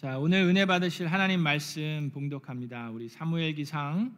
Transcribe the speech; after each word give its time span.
자, 0.00 0.16
오늘 0.16 0.42
은혜 0.42 0.64
받으실 0.64 1.08
하나님 1.08 1.40
말씀 1.40 2.12
봉독합니다. 2.14 2.90
우리 2.90 3.08
사무엘기상 3.08 4.16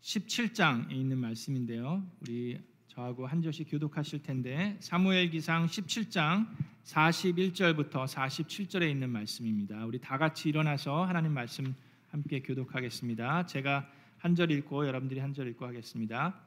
17장에 0.00 0.92
있는 0.92 1.18
말씀인데요. 1.18 2.02
우리 2.20 2.58
저하고 2.88 3.26
한 3.26 3.42
절씩 3.42 3.70
교독하실 3.70 4.22
텐데 4.22 4.78
사무엘기상 4.80 5.66
17장 5.66 6.48
41절부터 6.84 8.06
47절에 8.06 8.90
있는 8.90 9.10
말씀입니다. 9.10 9.84
우리 9.84 9.98
다 9.98 10.16
같이 10.16 10.48
일어나서 10.48 11.04
하나님 11.04 11.32
말씀 11.34 11.74
함께 12.10 12.40
교독하겠습니다. 12.40 13.44
제가 13.44 13.86
한 14.16 14.34
절 14.34 14.50
읽고 14.52 14.86
여러분들이 14.86 15.20
한 15.20 15.34
절 15.34 15.48
읽고 15.48 15.66
하겠습니다. 15.66 16.40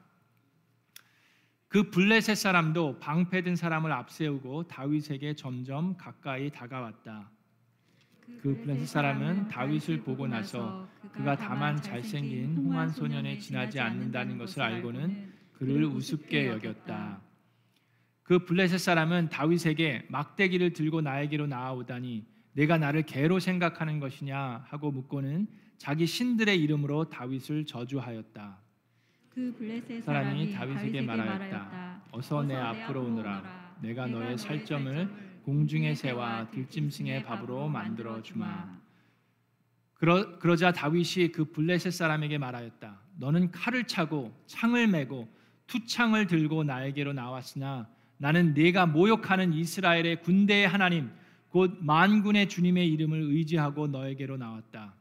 그 1.68 1.92
블레셋 1.92 2.36
사람도 2.36 2.98
방패든 2.98 3.56
사람을 3.56 3.92
앞세우고 3.92 4.68
다윗에게 4.68 5.36
점점 5.36 5.96
가까이 5.96 6.50
다가왔다. 6.50 7.37
그 8.42 8.56
블레셋 8.62 8.88
사람은 8.88 9.48
다윗을 9.48 10.02
보고 10.02 10.28
나서 10.28 10.88
그가 11.12 11.36
다만 11.36 11.82
잘생긴 11.82 12.56
홍한 12.58 12.90
소년에 12.90 13.40
지나지 13.40 13.80
않는다는 13.80 14.38
것을 14.38 14.62
알고는 14.62 15.34
그를 15.54 15.86
우습게 15.86 16.48
여겼다. 16.48 17.22
그 18.24 18.46
블레셋 18.46 18.80
사람은 18.80 19.30
다윗에게 19.30 20.08
막대기를 20.10 20.74
들고 20.74 21.02
나에게로 21.02 21.48
나아오다니 21.48 22.26
내가 22.54 22.78
나를 22.78 23.04
개로 23.04 23.40
생각하는 23.40 24.00
것이냐 24.00 24.66
하고 24.68 24.92
묻고는 24.92 25.48
자기 25.78 26.06
신들의 26.06 26.60
이름으로 26.62 27.10
다윗을 27.10 27.66
저주하였다. 27.66 28.58
그 29.30 29.56
블레셋 29.58 30.04
사람이 30.04 30.52
다윗에게 30.52 31.02
말하였다. 31.02 32.04
어서 32.12 32.44
내 32.44 32.56
앞으로 32.56 33.06
오너라. 33.06 33.78
내가 33.82 34.08
너의 34.08 34.38
살점을 34.38 35.27
공중의 35.48 35.96
새와 35.96 36.52
들짐승의 36.52 37.24
밥으로 37.24 37.70
만들어 37.70 38.22
주마. 38.22 38.70
그러, 39.94 40.38
그러자 40.40 40.74
다윗이 40.74 41.32
그 41.32 41.46
블레셋 41.46 41.94
사람에게 41.94 42.38
말하였다. 42.38 43.00
너는 43.16 43.52
칼을 43.52 43.86
차고 43.86 44.38
창을 44.46 44.88
메고 44.88 45.34
투창을 45.68 46.28
들고 46.28 46.66
나에게로 46.66 47.14
나왔으나 47.14 47.88
나는 48.18 48.54
네가 48.56 48.88
모욕하는 48.88 49.54
이스라엘의 49.54 50.22
군대의 50.24 50.68
하나님 50.68 51.12
곧 51.48 51.78
만군의 51.80 52.50
주님의 52.50 52.92
이름을 52.92 53.18
의지하고 53.18 53.88
너에게로 53.88 54.36
나왔다. 54.36 54.96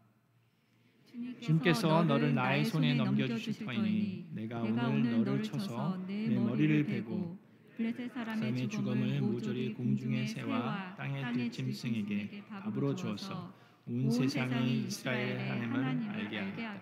주님께서 1.41 2.05
너를 2.05 2.36
나의 2.36 2.64
손에 2.64 2.94
넘겨 2.94 3.27
주실 3.27 3.67
터이니 3.67 4.28
내가 4.30 4.61
오늘 4.61 5.11
너를 5.11 5.42
쳐서 5.42 5.98
내 6.06 6.28
머리를 6.28 6.86
베고 6.86 7.45
블레셋 7.77 8.10
사람의 8.10 8.69
죽음을 8.69 9.20
모조리 9.20 9.74
공중의 9.74 10.28
새와 10.28 10.94
땅의 10.96 11.32
들짐승에게 11.34 12.44
밥으로 12.48 12.94
주어서 12.94 13.52
온 13.86 14.10
세상이 14.10 14.86
이스라엘 14.86 15.38
하나님을 15.38 16.08
알게 16.10 16.38
하겠다. 16.38 16.80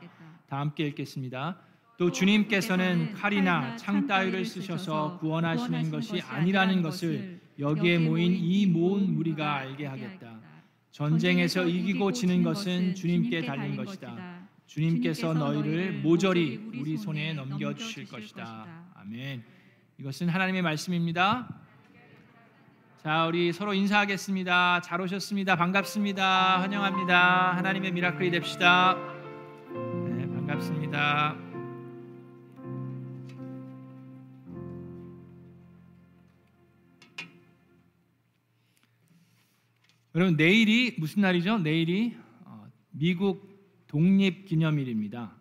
다 0.48 0.60
함께 0.60 0.86
읽겠습니다. 0.86 1.58
또 1.96 2.12
주님께서는 2.12 3.12
칼이나 3.12 3.76
창 3.76 4.06
따위를 4.06 4.44
쓰셔서 4.44 5.18
구원하시는 5.18 5.90
것이 5.90 6.20
아니라는 6.20 6.82
것을 6.82 7.40
여기에 7.58 7.98
모인 7.98 8.32
이 8.32 8.66
모은 8.66 9.14
무리가 9.14 9.56
알게 9.56 9.86
하겠다. 9.86 10.40
전쟁에서 10.92 11.66
이기고 11.66 12.12
지는 12.12 12.44
것은 12.44 12.94
주님께 12.94 13.44
달린 13.44 13.76
것이다. 13.76 14.48
주님께서 14.66 15.34
너희를 15.34 16.02
모조리 16.02 16.70
우리 16.78 16.96
손에 16.96 17.32
넘겨 17.32 17.74
주실 17.74 18.06
것이다. 18.06 18.84
아멘. 18.94 19.53
이것은 19.98 20.28
하나님의 20.28 20.62
말씀입니다. 20.62 21.48
자, 23.00 23.26
우리 23.26 23.52
서로 23.52 23.74
인사하겠습니다. 23.74 24.80
잘 24.80 25.00
오셨습니다. 25.00 25.54
반갑습니다. 25.54 26.62
환영합니다. 26.62 27.56
하나님의 27.56 27.92
미라클이 27.92 28.32
됩시다. 28.32 28.96
네, 30.08 30.26
반갑습니다. 30.26 31.36
여러분 40.16 40.36
내일이 40.36 40.96
무슨 40.98 41.22
날이죠? 41.22 41.58
내일이 41.58 42.16
어, 42.44 42.66
미국 42.90 43.86
독립 43.86 44.46
기념일입니다. 44.46 45.36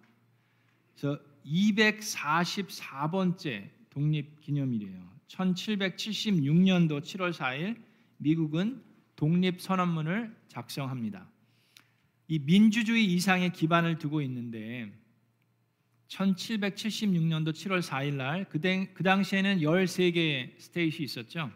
그래서 0.95 1.19
244번째 1.43 3.82
독립기념일이에요. 3.93 5.13
1776년도 5.27 7.01
7월 7.01 7.33
4일 7.33 7.81
미국은 8.17 8.83
독립선언문을 9.15 10.35
작성합니다. 10.47 11.29
이 12.27 12.39
민주주의 12.39 13.05
이상의 13.05 13.51
기반을 13.53 13.99
두고 13.99 14.21
있는데 14.21 14.91
1776년도 16.07 17.51
7월 17.51 17.81
4일 17.81 18.15
날 18.15 18.45
그 18.49 19.03
당시에는 19.03 19.59
13개의 19.59 20.59
스테이시 20.59 21.03
있었죠. 21.03 21.51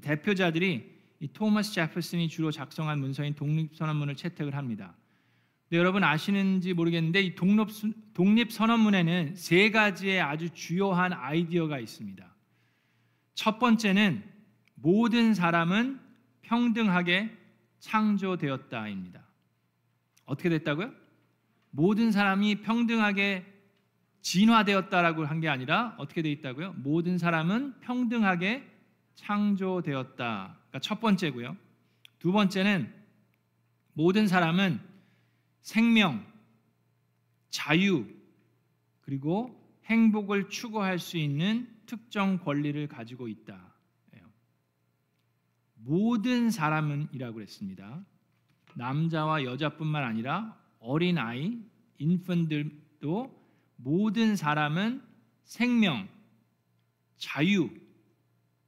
대표자들이 0.00 0.94
이 1.20 1.28
토마스 1.28 1.72
제퍼슨이 1.72 2.28
주로 2.28 2.50
작성한 2.50 2.98
문서인 2.98 3.34
독립선언문을 3.34 4.16
채택을 4.16 4.54
합니다. 4.54 4.96
여러분 5.76 6.04
아시는지 6.04 6.72
모르겠는데 6.74 7.22
이 7.22 7.34
독립, 7.34 7.68
독립 8.14 8.52
선언문에는 8.52 9.34
세 9.36 9.70
가지의 9.70 10.20
아주 10.20 10.50
주요한 10.50 11.12
아이디어가 11.12 11.78
있습니다. 11.78 12.24
첫 13.34 13.58
번째는 13.58 14.22
모든 14.74 15.34
사람은 15.34 16.00
평등하게 16.42 17.36
창조되었다입니다. 17.80 19.22
어떻게 20.26 20.48
됐다고요? 20.48 20.92
모든 21.70 22.12
사람이 22.12 22.62
평등하게 22.62 23.44
진화되었다라고 24.22 25.26
한 25.26 25.40
게 25.40 25.48
아니라 25.48 25.94
어떻게 25.98 26.22
돼 26.22 26.30
있다고요? 26.30 26.74
모든 26.78 27.18
사람은 27.18 27.80
평등하게 27.80 28.64
창조되었다. 29.16 30.56
그러니까 30.68 30.78
첫 30.80 31.00
번째고요. 31.00 31.56
두 32.18 32.32
번째는 32.32 32.92
모든 33.92 34.26
사람은 34.26 34.80
생명, 35.64 36.24
자유, 37.48 38.06
그리고 39.00 39.58
행복을 39.86 40.50
추구할 40.50 40.98
수 40.98 41.16
있는 41.16 41.66
특정 41.86 42.38
권리를 42.38 42.86
가지고 42.86 43.28
있다. 43.28 43.74
모든 45.76 46.50
사람은이라고 46.50 47.34
그랬습니다. 47.34 48.04
남자와 48.74 49.44
여자뿐만 49.44 50.04
아니라 50.04 50.58
어린 50.80 51.16
아이, 51.16 51.58
인펀들도 51.96 53.42
모든 53.76 54.36
사람은 54.36 55.02
생명, 55.44 56.08
자유, 57.16 57.70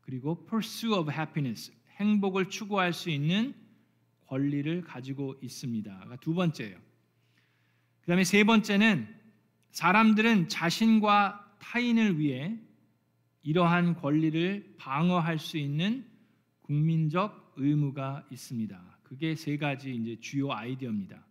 그리고 0.00 0.46
pursue 0.46 0.98
of 0.98 1.12
happiness, 1.12 1.72
행복을 1.96 2.48
추구할 2.48 2.94
수 2.94 3.10
있는 3.10 3.54
권리를 4.26 4.82
가지고 4.82 5.36
있습니다. 5.40 6.16
두 6.20 6.34
번째예요. 6.34 6.76
그 8.00 8.06
다음에 8.06 8.24
세 8.24 8.44
번째는 8.44 9.08
사람들은 9.70 10.48
자신과 10.48 11.56
타인을 11.60 12.18
위해 12.18 12.58
이러한 13.42 13.94
권리를 13.94 14.76
방어할 14.78 15.38
수 15.38 15.58
있는 15.58 16.06
국민적 16.62 17.54
의무가 17.56 18.26
있습니다. 18.30 18.98
그게 19.02 19.34
세 19.34 19.56
가지 19.56 19.94
이제 19.94 20.20
주요 20.20 20.52
아이디어입니다. 20.52 21.24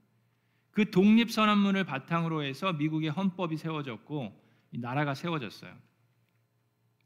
그 0.72 0.92
독립 0.92 1.32
선언문을 1.32 1.84
바탕으로 1.86 2.44
해서 2.44 2.74
미국의 2.74 3.10
헌법이 3.10 3.58
세워졌고 3.58 4.44
나라가 4.72 5.14
세워졌어요. 5.14 5.74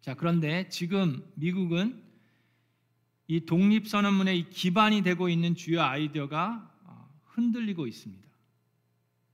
자, 0.01 0.13
그런데 0.13 0.67
지금 0.69 1.23
미국은 1.35 2.01
이 3.31 3.41
독립 3.41 3.87
선언문의 3.87 4.49
기반이 4.49 5.03
되고 5.03 5.29
있는 5.29 5.53
주요 5.53 5.83
아이디어가 5.83 6.75
어, 6.85 7.09
흔들리고 7.25 7.85
있습니다. 7.85 8.27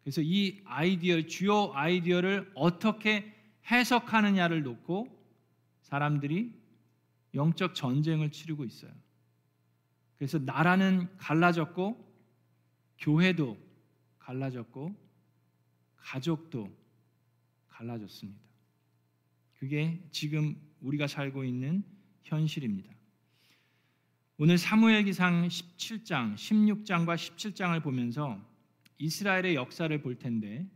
그래서 0.04 0.22
이 0.22 0.60
아이디어 0.66 1.22
주요 1.22 1.72
아이디어를 1.74 2.52
어떻게 2.56 3.34
해석하느냐를 3.72 4.64
놓고 4.64 5.08
사람들이 5.84 6.54
영적 7.36 7.74
전쟁을 7.74 8.34
치르고 8.34 8.66
있어요. 8.66 8.92
그래서 10.18 10.40
나라는 10.40 11.08
갈라졌고 11.16 12.14
교회도 12.98 13.58
갈라졌고 14.20 14.94
가족도 15.96 16.70
갈라졌습니다. 17.70 18.42
그게 19.54 20.06
지금 20.12 20.62
우리가 20.82 21.08
살고 21.08 21.46
있는 21.46 21.86
현실입니다. 22.24 22.94
오늘 24.38 24.58
사무엘기상 24.58 25.48
17장, 25.48 26.36
16장과 26.36 27.16
17장을 27.16 27.82
보면서 27.82 28.38
이스라엘의 28.98 29.56
역사를 29.56 30.02
볼 30.02 30.16
텐데 30.16 30.68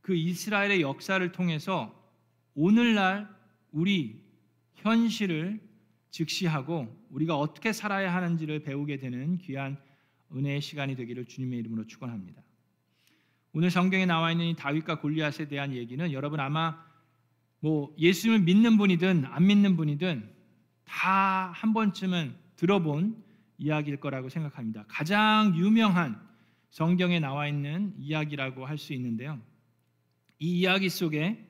그 0.00 0.16
이스라엘의 0.16 0.80
역사를 0.80 1.30
통해서 1.30 1.94
오늘날 2.54 3.28
우리 3.70 4.20
현실을 4.74 5.60
직시하고 6.10 7.06
우리가 7.10 7.38
어떻게 7.38 7.72
살아야 7.72 8.12
하는지를 8.14 8.64
배우게 8.64 8.98
되는 8.98 9.38
귀한 9.38 9.78
은혜의 10.34 10.60
시간이 10.60 10.96
되기를 10.96 11.26
주님의 11.26 11.60
이름으로 11.60 11.86
축원합니다. 11.86 12.42
오늘 13.52 13.70
성경에 13.70 14.06
나와 14.06 14.32
있는 14.32 14.46
이 14.46 14.56
다윗과 14.56 15.00
골리앗에 15.00 15.46
대한 15.46 15.72
얘기는 15.72 16.12
여러분 16.12 16.40
아마 16.40 16.84
뭐 17.60 17.94
예수님을 17.96 18.40
믿는 18.44 18.76
분이든 18.76 19.24
안 19.26 19.46
믿는 19.46 19.76
분이든 19.76 20.34
다 20.84 21.52
한 21.54 21.72
번쯤은 21.72 22.47
들어본 22.58 23.24
이야기일 23.58 23.98
거라고 23.98 24.28
생각합니다. 24.28 24.84
가장 24.88 25.56
유명한 25.56 26.20
성경에 26.70 27.18
나와 27.18 27.48
있는 27.48 27.94
이야기라고 27.98 28.66
할 28.66 28.76
수 28.76 28.92
있는데요. 28.92 29.40
이 30.38 30.60
이야기 30.60 30.88
속에 30.88 31.44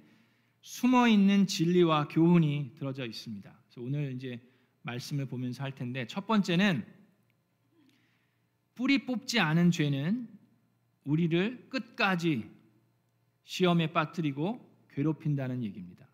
숨어 0.61 1.09
있는 1.09 1.47
진리와 1.47 2.09
교훈이 2.09 2.75
들어져 2.77 3.05
있습니다. 3.05 3.51
그래서 3.51 3.81
오늘 3.81 4.13
이제 4.13 4.41
말씀을 4.83 5.27
보면서 5.27 5.63
할 5.63 5.75
텐데 5.75 6.07
첫 6.07 6.27
번째는 6.27 6.85
뿌리 8.75 9.05
뽑지 9.05 9.41
않은 9.41 9.71
죄는 9.71 10.29
우리를 11.05 11.69
끝까지 11.69 12.49
시험에 13.45 13.93
빠뜨리고 13.93 14.61
괴롭힌다는 14.91 15.65
얘기입니다. 15.65 16.07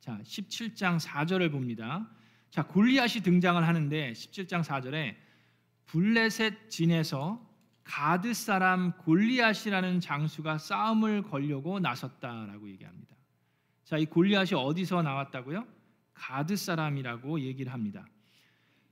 자, 0.00 0.20
17장 0.22 1.00
4절을 1.00 1.52
봅니다. 1.52 2.10
자, 2.50 2.64
골리앗이 2.64 3.22
등장을 3.22 3.66
하는데 3.66 4.12
17장 4.12 4.62
4절에 4.64 5.14
블레셋 5.86 6.68
진에서 6.68 7.48
가드 7.84 8.34
사람 8.34 8.92
골리앗이라는 8.98 10.00
장수가 10.00 10.58
싸움을 10.58 11.22
걸려고 11.22 11.78
나섰다라고 11.78 12.68
얘기합니다. 12.70 13.16
자, 13.84 13.98
이 13.98 14.06
골리앗이 14.06 14.54
어디서 14.54 15.02
나왔다고요? 15.02 15.66
가드 16.14 16.56
사람이라고 16.56 17.40
얘기를 17.40 17.72
합니다. 17.72 18.06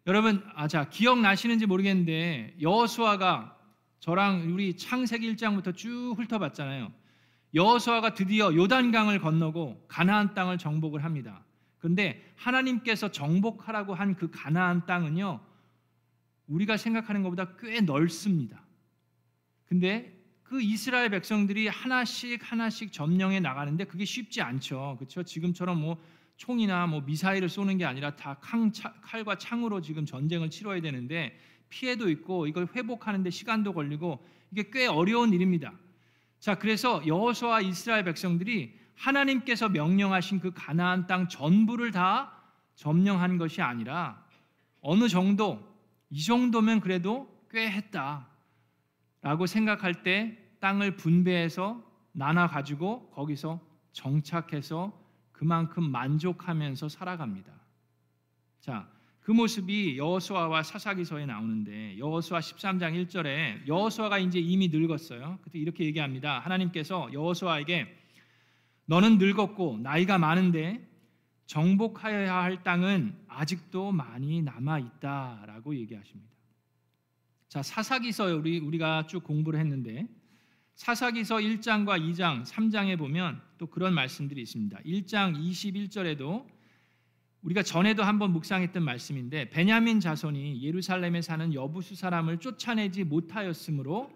여러분, 0.06 0.42
아, 0.54 0.66
자, 0.68 0.88
기억나시는지 0.88 1.66
모르겠는데 1.66 2.56
여호수아가 2.60 3.56
저랑 4.00 4.52
우리 4.52 4.76
창세기 4.76 5.34
1장부터 5.34 5.76
쭉 5.76 6.14
훑어봤잖아요. 6.16 6.92
여호수아가 7.54 8.14
드디어 8.14 8.54
요단강을 8.54 9.20
건너고 9.20 9.84
가나안 9.88 10.34
땅을 10.34 10.58
정복을 10.58 11.04
합니다. 11.04 11.44
그런데 11.78 12.32
하나님께서 12.36 13.10
정복하라고 13.12 13.94
한 13.94 14.14
그 14.14 14.30
가나안 14.30 14.86
땅은요. 14.86 15.40
우리가 16.48 16.76
생각하는 16.76 17.22
것보다 17.22 17.56
꽤 17.58 17.80
넓습니다. 17.80 18.62
근데 19.66 20.18
그 20.42 20.62
이스라엘 20.62 21.10
백성들이 21.10 21.68
하나씩 21.68 22.40
하나씩 22.50 22.90
점령해 22.92 23.38
나가는데 23.40 23.84
그게 23.84 24.04
쉽지 24.04 24.40
않죠. 24.40 24.96
그렇죠? 24.98 25.22
지금처럼 25.22 25.80
뭐 25.80 26.02
총이나 26.38 26.86
뭐 26.86 27.02
미사일을 27.02 27.48
쏘는 27.48 27.76
게 27.76 27.84
아니라 27.84 28.16
다 28.16 28.40
칼과 29.02 29.36
창으로 29.36 29.82
지금 29.82 30.06
전쟁을 30.06 30.48
치러야 30.50 30.80
되는데 30.80 31.38
피해도 31.68 32.08
있고 32.10 32.46
이걸 32.46 32.66
회복하는데 32.74 33.28
시간도 33.28 33.74
걸리고 33.74 34.24
이게 34.50 34.70
꽤 34.72 34.86
어려운 34.86 35.34
일입니다. 35.34 35.74
자, 36.40 36.54
그래서 36.54 37.06
여호수아 37.06 37.60
이스라엘 37.60 38.04
백성들이 38.04 38.78
하나님께서 38.98 39.68
명령하신 39.68 40.40
그 40.40 40.52
가나안 40.52 41.06
땅 41.06 41.28
전부를 41.28 41.92
다 41.92 42.32
점령한 42.74 43.38
것이 43.38 43.62
아니라 43.62 44.24
어느 44.80 45.08
정도 45.08 45.66
이 46.10 46.22
정도면 46.22 46.80
그래도 46.80 47.28
꽤 47.50 47.70
했다. 47.70 48.28
라고 49.20 49.46
생각할 49.46 50.02
때 50.02 50.38
땅을 50.60 50.96
분배해서 50.96 51.82
나눠 52.12 52.46
가지고 52.46 53.10
거기서 53.10 53.60
정착해서 53.92 54.92
그만큼 55.32 55.90
만족하면서 55.90 56.88
살아갑니다. 56.88 57.52
자, 58.60 58.88
그 59.20 59.32
모습이 59.32 59.98
여호수아와 59.98 60.62
사사기서에 60.62 61.26
나오는데 61.26 61.98
여호수아 61.98 62.40
13장 62.40 63.06
1절에 63.06 63.66
여호수아가 63.66 64.18
이제 64.18 64.38
이미 64.38 64.68
늙었어요. 64.68 65.38
그때 65.42 65.58
이렇게 65.58 65.84
얘기합니다. 65.84 66.38
하나님께서 66.40 67.10
여호수아에게 67.12 67.94
너는 68.88 69.18
늙었고 69.18 69.80
나이가 69.82 70.16
많은데 70.16 70.82
정복하여야 71.44 72.34
할 72.34 72.62
땅은 72.62 73.14
아직도 73.28 73.92
많이 73.92 74.40
남아 74.40 74.78
있다라고 74.78 75.76
얘기하십니다. 75.76 76.32
자, 77.48 77.62
사사기서 77.62 78.36
우리 78.36 78.58
우리가 78.58 79.06
쭉 79.06 79.22
공부를 79.22 79.60
했는데 79.60 80.06
사사기서 80.74 81.36
1장과 81.36 82.00
2장, 82.00 82.46
3장에 82.46 82.96
보면 82.96 83.42
또 83.58 83.66
그런 83.66 83.92
말씀들이 83.92 84.40
있습니다. 84.40 84.78
1장 84.78 85.36
21절에도 85.36 86.46
우리가 87.42 87.62
전에도 87.62 88.02
한번 88.04 88.32
묵상했던 88.32 88.82
말씀인데 88.82 89.50
베냐민 89.50 90.00
자손이 90.00 90.62
예루살렘에 90.62 91.20
사는 91.20 91.52
여부수 91.52 91.94
사람을 91.94 92.38
쫓아내지 92.38 93.04
못하였으므로 93.04 94.10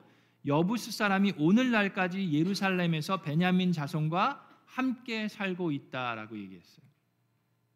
여부수 0.46 0.92
사람이 0.92 1.34
오늘날까지 1.36 2.32
예루살렘에서 2.32 3.20
베냐민 3.20 3.72
자손과 3.72 4.51
함께 4.72 5.28
살고 5.28 5.72
있다라고 5.72 6.38
얘기했어요. 6.38 6.84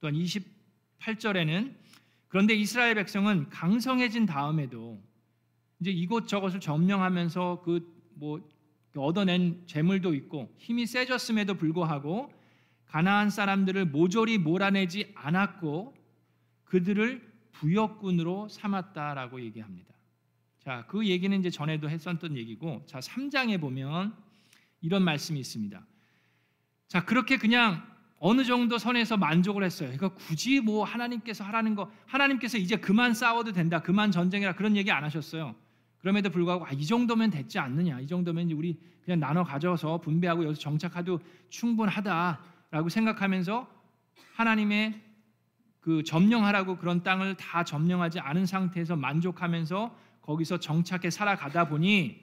또한 0.00 0.14
28절에는 0.14 1.74
그런데 2.28 2.54
이스라엘 2.54 2.94
백성은 2.94 3.50
강성해진 3.50 4.26
다음에도 4.26 5.00
이제 5.80 5.90
이곳 5.90 6.28
저곳을 6.28 6.60
점령하면서 6.60 7.62
그 7.64 7.96
뭐 8.16 8.40
얻어낸 8.96 9.62
재물도 9.66 10.14
있고 10.14 10.52
힘이 10.56 10.86
세졌음에도 10.86 11.54
불구하고 11.54 12.32
가나안 12.86 13.30
사람들을 13.30 13.86
모조리 13.86 14.38
몰아내지 14.38 15.12
않았고 15.14 15.94
그들을 16.64 17.34
부역군으로 17.52 18.48
삼았다라고 18.48 19.40
얘기합니다. 19.42 19.94
자, 20.60 20.84
그 20.88 21.06
얘기는 21.06 21.38
이제 21.38 21.50
전에도 21.50 21.88
했었던 21.88 22.36
얘기고 22.36 22.84
자, 22.86 22.98
3장에 22.98 23.60
보면 23.60 24.14
이런 24.80 25.02
말씀이 25.02 25.38
있습니다. 25.38 25.86
자, 26.88 27.04
그렇게 27.04 27.36
그냥 27.36 27.82
어느 28.18 28.44
정도 28.44 28.78
선에서 28.78 29.16
만족을 29.16 29.62
했어요. 29.62 29.90
그러니까 29.94 30.08
굳이 30.20 30.60
뭐 30.60 30.84
하나님께서 30.84 31.44
하라는 31.44 31.74
거 31.74 31.90
하나님께서 32.06 32.58
이제 32.58 32.76
그만 32.76 33.12
싸워도 33.12 33.52
된다. 33.52 33.82
그만 33.82 34.10
전쟁이라 34.10 34.54
그런 34.54 34.76
얘기 34.76 34.90
안 34.90 35.04
하셨어요. 35.04 35.54
그럼에도 35.98 36.30
불구하고 36.30 36.66
아, 36.66 36.70
이 36.70 36.86
정도면 36.86 37.30
됐지 37.30 37.58
않느냐. 37.58 38.00
이 38.00 38.06
정도면 38.06 38.50
우리 38.52 38.78
그냥 39.04 39.20
나눠 39.20 39.44
가져서 39.44 39.98
분배하고 39.98 40.44
여기서 40.44 40.60
정착하도 40.60 41.20
충분하다라고 41.50 42.88
생각하면서 42.88 43.68
하나님의 44.34 45.00
그 45.80 46.02
점령하라고 46.02 46.78
그런 46.78 47.02
땅을 47.02 47.36
다 47.36 47.64
점령하지 47.64 48.18
않은 48.20 48.46
상태에서 48.46 48.96
만족하면서 48.96 49.96
거기서 50.22 50.58
정착해 50.58 51.10
살아가다 51.10 51.68
보니 51.68 52.20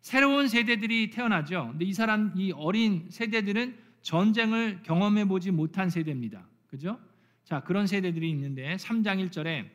새로운 0.00 0.48
세대들이 0.48 1.10
태어나죠. 1.10 1.68
근데 1.70 1.84
이 1.84 1.92
사람 1.92 2.32
이 2.36 2.52
어린 2.52 3.06
세대들은 3.10 3.89
전쟁을 4.02 4.82
경험해 4.82 5.26
보지 5.26 5.50
못한 5.50 5.90
세대입니다. 5.90 6.46
그죠? 6.66 6.98
자, 7.44 7.60
그런 7.60 7.86
세대들이 7.86 8.30
있는데 8.30 8.76
3장 8.76 9.28
1절에 9.28 9.68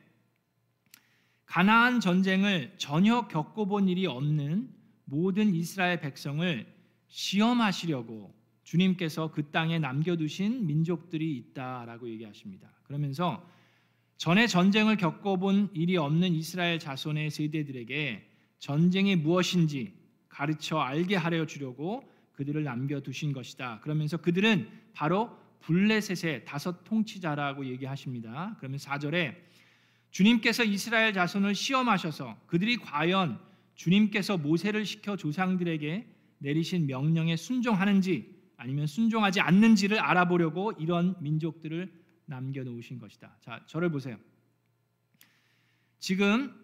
가나안 1.44 2.00
전쟁을 2.00 2.74
전혀 2.76 3.28
겪어본 3.28 3.88
일이 3.88 4.06
없는 4.06 4.68
모든 5.04 5.54
이스라엘 5.54 6.00
백성을 6.00 6.66
시험하시려고 7.08 8.34
주님께서 8.64 9.30
그 9.30 9.50
땅에 9.50 9.78
남겨두신 9.78 10.66
민족들이 10.66 11.36
있다라고 11.36 12.08
얘기하십니다. 12.10 12.68
그러면서 12.82 13.48
전에 14.16 14.46
전쟁을 14.46 14.96
겪어본 14.96 15.70
일이 15.74 15.96
없는 15.96 16.32
이스라엘 16.32 16.78
자손의 16.78 17.30
세대들에게 17.30 18.28
전쟁이 18.58 19.14
무엇인지 19.14 19.94
가르쳐 20.28 20.78
알게 20.78 21.14
하려 21.14 21.46
주려고 21.46 22.10
그들을 22.36 22.62
남겨두신 22.62 23.32
것이다. 23.32 23.80
그러면서 23.80 24.16
그들은 24.18 24.68
바로 24.92 25.36
블레셋의 25.60 26.44
다섯 26.44 26.84
통치자라고 26.84 27.66
얘기하십니다. 27.66 28.54
그러면 28.58 28.78
4절에 28.78 29.34
주님께서 30.10 30.64
이스라엘 30.64 31.12
자손을 31.12 31.54
시험하셔서 31.54 32.38
그들이 32.46 32.76
과연 32.76 33.40
주님께서 33.74 34.38
모세를 34.38 34.86
시켜 34.86 35.16
조상들에게 35.16 36.06
내리신 36.38 36.86
명령에 36.86 37.36
순종하는지 37.36 38.36
아니면 38.56 38.86
순종하지 38.86 39.40
않는지를 39.40 39.98
알아보려고 39.98 40.72
이런 40.78 41.16
민족들을 41.20 41.92
남겨놓으신 42.26 42.98
것이다. 42.98 43.36
자, 43.40 43.62
저를 43.66 43.90
보세요. 43.90 44.16
지금 45.98 46.54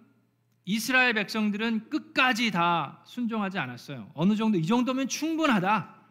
이스라엘 0.64 1.14
백성들은 1.14 1.88
끝까지 1.88 2.50
다 2.50 3.02
순종하지 3.04 3.59
않았어요. 3.59 4.11
어느 4.14 4.37
정도 4.37 4.59
이 4.59 4.66
정도면 4.66 5.09
충분하다. 5.09 6.02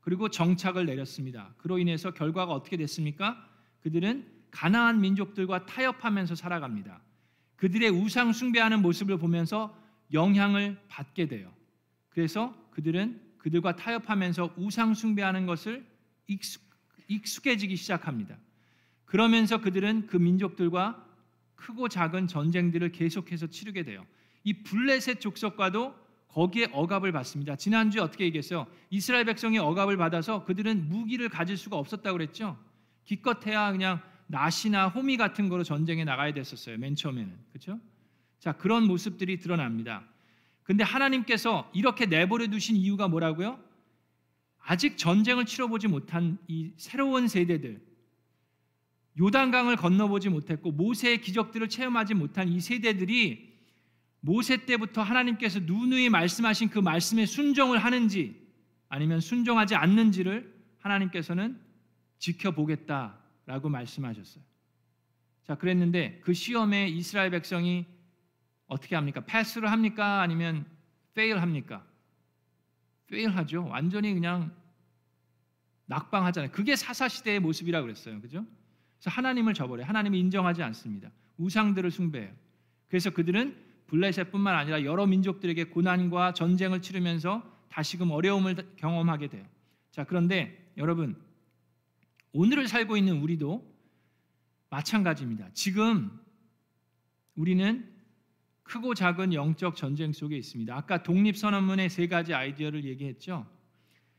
그리고 0.00 0.30
정착을 0.30 0.86
내렸습니다. 0.86 1.52
그로 1.58 1.78
인해서 1.78 2.10
결과가 2.12 2.52
어떻게 2.52 2.76
됐습니까? 2.76 3.46
그들은 3.82 4.26
가나안 4.50 5.00
민족들과 5.00 5.66
타협하면서 5.66 6.34
살아갑니다. 6.34 7.00
그들의 7.56 7.90
우상 7.90 8.32
숭배하는 8.32 8.80
모습을 8.80 9.18
보면서 9.18 9.76
영향을 10.12 10.80
받게 10.88 11.28
돼요. 11.28 11.52
그래서 12.08 12.54
그들은 12.70 13.20
그들과 13.38 13.76
타협하면서 13.76 14.54
우상 14.56 14.94
숭배하는 14.94 15.46
것을 15.46 15.86
익숙, 16.26 16.62
익숙해지기 17.08 17.76
시작합니다. 17.76 18.36
그러면서 19.04 19.60
그들은 19.60 20.06
그 20.06 20.16
민족들과 20.16 21.06
크고 21.60 21.88
작은 21.88 22.26
전쟁들을 22.26 22.90
계속해서 22.92 23.46
치르게 23.46 23.84
돼요. 23.84 24.04
이 24.42 24.52
블레셋 24.62 25.20
족속과도 25.20 25.94
거기에 26.28 26.68
억압을 26.72 27.12
받습니다. 27.12 27.56
지난주에 27.56 28.00
어떻게 28.00 28.24
얘기했어요? 28.24 28.66
이스라엘 28.88 29.24
백성이 29.24 29.58
억압을 29.58 29.96
받아서 29.96 30.44
그들은 30.44 30.88
무기를 30.88 31.28
가질 31.28 31.56
수가 31.56 31.76
없었다고 31.76 32.16
그랬죠. 32.16 32.58
기껏해야 33.04 33.72
그냥 33.72 34.00
낫이나 34.26 34.88
호미 34.88 35.16
같은 35.16 35.48
거로 35.48 35.64
전쟁에 35.64 36.04
나가야 36.04 36.32
됐었어요. 36.32 36.78
맨 36.78 36.94
처음에는. 36.94 37.36
그렇죠? 37.52 37.80
자, 38.38 38.52
그런 38.52 38.84
모습들이 38.84 39.38
드러납니다. 39.38 40.04
근데 40.62 40.84
하나님께서 40.84 41.68
이렇게 41.74 42.06
내버려 42.06 42.46
두신 42.46 42.76
이유가 42.76 43.08
뭐라고요? 43.08 43.58
아직 44.62 44.96
전쟁을 44.96 45.46
치러보지 45.46 45.88
못한 45.88 46.38
이 46.46 46.70
새로운 46.76 47.26
세대들, 47.26 47.80
요단강을 49.18 49.76
건너보지 49.76 50.28
못했고 50.28 50.72
모세의 50.72 51.20
기적들을 51.20 51.68
체험하지 51.68 52.14
못한 52.14 52.48
이 52.48 52.60
세대들이 52.60 53.50
모세 54.20 54.64
때부터 54.66 55.02
하나님께서 55.02 55.60
누누이 55.60 56.10
말씀하신 56.10 56.68
그 56.68 56.78
말씀에 56.78 57.26
순종을 57.26 57.78
하는지 57.78 58.48
아니면 58.88 59.20
순종하지 59.20 59.74
않는지를 59.74 60.54
하나님께서는 60.78 61.58
지켜보겠다라고 62.18 63.68
말씀하셨어요. 63.68 64.44
자, 65.44 65.54
그랬는데 65.54 66.20
그 66.22 66.34
시험에 66.34 66.88
이스라엘 66.88 67.30
백성이 67.30 67.86
어떻게 68.66 68.94
합니까? 68.94 69.22
패스를 69.24 69.70
합니까? 69.70 70.20
아니면 70.20 70.64
페일 71.14 71.40
합니까? 71.40 71.84
페일 73.08 73.30
하죠. 73.30 73.66
완전히 73.66 74.14
그냥 74.14 74.54
낙방하잖아요. 75.86 76.52
그게 76.52 76.76
사사 76.76 77.08
시대의 77.08 77.40
모습이라고 77.40 77.84
그랬어요. 77.84 78.20
그죠? 78.20 78.46
그래서 79.00 79.10
하나님을 79.16 79.54
저버려요. 79.54 79.86
하나님을 79.86 80.18
인정하지 80.18 80.62
않습니다. 80.62 81.10
우상들을 81.38 81.90
숭배해요. 81.90 82.30
그래서 82.88 83.10
그들은 83.10 83.56
블레셋뿐만 83.86 84.54
아니라 84.54 84.84
여러 84.84 85.06
민족들에게 85.06 85.64
고난과 85.64 86.34
전쟁을 86.34 86.82
치르면서 86.82 87.42
다시금 87.70 88.10
어려움을 88.10 88.56
경험하게 88.76 89.28
돼요. 89.28 89.44
자, 89.90 90.04
그런데 90.04 90.70
여러분 90.76 91.16
오늘을 92.32 92.68
살고 92.68 92.96
있는 92.96 93.20
우리도 93.22 93.66
마찬가지입니다. 94.68 95.48
지금 95.54 96.10
우리는 97.34 97.88
크고 98.62 98.94
작은 98.94 99.32
영적 99.32 99.76
전쟁 99.76 100.12
속에 100.12 100.36
있습니다. 100.36 100.76
아까 100.76 101.02
독립선언문의 101.02 101.88
세 101.88 102.06
가지 102.06 102.34
아이디어를 102.34 102.84
얘기했죠. 102.84 103.46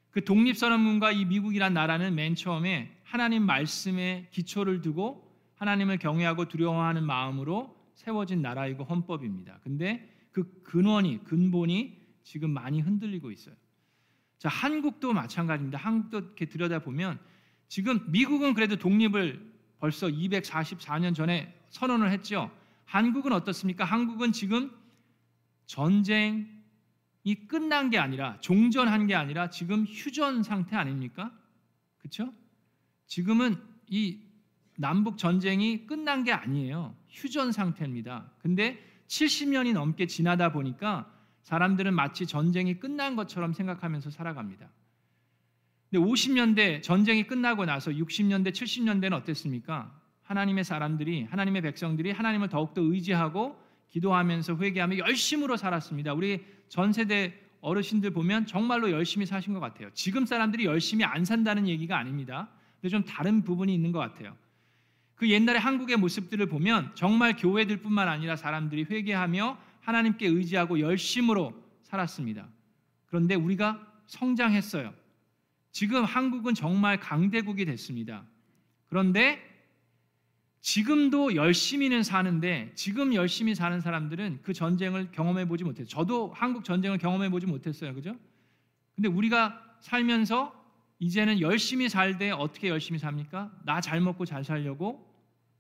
그 0.10 0.26
독립선언문과 0.26 1.14
이 1.14 1.24
미국이란 1.26 1.74
나라는 1.74 2.16
맨 2.16 2.36
처음에 2.36 2.92
하나님 3.12 3.46
말씀에 3.46 4.30
기초를 4.32 4.80
두고 4.80 5.30
하나님을 5.56 5.98
경외하고 5.98 6.48
두려워하는 6.48 7.06
마음으로 7.06 7.76
세워진 7.94 8.42
나라이고 8.42 8.86
헌법입니다. 8.86 9.60
근데 9.64 10.10
그 10.32 10.64
근원이 10.64 11.26
근본이 11.26 12.00
지금 12.24 12.52
많이 12.52 12.80
흔들리고 12.80 13.32
있어요. 13.32 13.54
자, 14.38 14.48
한국도 14.48 15.12
마찬가지입니다. 15.12 15.78
한국도 15.78 16.20
이렇게 16.20 16.46
들여다보면 16.46 17.20
지금 17.68 18.00
미국은 18.14 18.54
그래도 18.54 18.78
독립을 18.78 19.46
벌써 19.80 20.08
244년 20.08 21.14
전에 21.14 21.54
선언을 21.70 22.12
했죠. 22.12 22.50
한국은 22.86 23.34
어떻습니까? 23.34 23.84
한국은 23.84 24.32
지금 24.32 24.72
전쟁이 25.66 26.46
끝난 27.50 27.90
게 27.90 27.98
아니라 27.98 28.40
종전한 28.40 29.06
게 29.06 29.16
아니라 29.16 29.50
지금 29.50 29.84
휴전 29.84 30.44
상태 30.44 30.78
아닙니까? 30.78 31.38
그렇죠? 31.98 32.32
지금은 33.12 33.58
이 33.90 34.20
남북 34.78 35.18
전쟁이 35.18 35.86
끝난 35.86 36.24
게 36.24 36.32
아니에요. 36.32 36.96
휴전 37.10 37.52
상태입니다. 37.52 38.32
근데 38.38 38.82
70년이 39.08 39.74
넘게 39.74 40.08
지나다 40.08 40.54
보니까 40.54 41.14
사람들은 41.44 41.94
마치 41.94 42.26
전쟁이 42.26 42.80
끝난 42.80 43.18
것처럼 43.18 43.52
생각하면서 43.52 44.12
살아갑니다. 44.12 44.66
근데 45.90 46.06
50년대 46.06 46.84
전쟁이 46.84 47.28
끝나고 47.28 47.66
나서 47.66 47.92
60년대, 47.92 48.54
70년대는 48.54 49.12
어땠습니까? 49.12 49.94
하나님의 50.24 50.64
사람들이 50.64 51.26
하나님의 51.26 51.64
백성들이 51.64 52.12
하나님을 52.12 52.48
더욱더 52.48 52.80
의지하고 52.82 53.62
기도하면서 53.90 54.56
회개하며 54.56 55.00
열심으로 55.00 55.58
살았습니다. 55.58 56.14
우리 56.14 56.46
전 56.70 56.94
세대 56.94 57.38
어르신들 57.60 58.12
보면 58.12 58.46
정말로 58.46 58.90
열심히 58.90 59.26
사신 59.26 59.54
것 59.54 59.60
같아요. 59.60 59.90
지금 59.94 60.26
사람들이 60.26 60.64
열심히 60.64 61.04
안 61.04 61.26
산다는 61.26 61.68
얘기가 61.68 61.98
아닙니다. 61.98 62.50
근데 62.82 62.90
좀 62.90 63.06
다른 63.06 63.44
부분이 63.44 63.74
있는 63.74 63.92
것 63.92 64.00
같아요. 64.00 64.36
그 65.16 65.30
옛날에 65.30 65.60
한국의 65.60 65.98
모습들을 65.98 66.44
보면 66.48 66.92
정말 66.96 67.36
교회들뿐만 67.36 68.08
아니라 68.08 68.36
사람들이 68.36 68.86
회개하며 68.90 69.58
하나님께 69.82 70.28
의지하고 70.28 70.80
열심으로 70.80 71.54
살았습니다. 71.84 72.48
그런데 73.06 73.36
우리가 73.36 73.88
성장했어요. 74.08 74.94
지금 75.72 76.04
한국은 76.04 76.56
정말 76.56 77.00
강대국이 77.00 77.66
됐습니다. 77.66 78.26
그런데 78.88 79.48
지금도 80.62 81.36
열심히는 81.36 82.04
사는데 82.04 82.72
지금 82.76 83.14
열심히 83.14 83.56
사는 83.56 83.80
사람들은 83.80 84.40
그 84.42 84.54
전쟁을 84.54 85.12
경험해 85.12 85.48
보지 85.48 85.64
못했어요. 85.64 85.88
저도 85.88 86.32
한국 86.36 86.64
전쟁을 86.64 86.98
경험해 86.98 87.30
보지 87.30 87.46
못했어요. 87.46 87.94
그죠? 87.94 88.16
근데 88.96 89.08
우리가 89.08 89.78
살면서 89.80 90.61
이제는 91.02 91.42
열심히 91.42 91.90
살 91.90 92.20
때 92.20 92.30
어떻게 92.30 92.70
열심히 92.70 93.00
삽니까? 93.00 93.52
나 93.66 93.82
잘 93.82 94.00
먹고 94.02 94.24
잘 94.26 94.44
살려고 94.44 95.04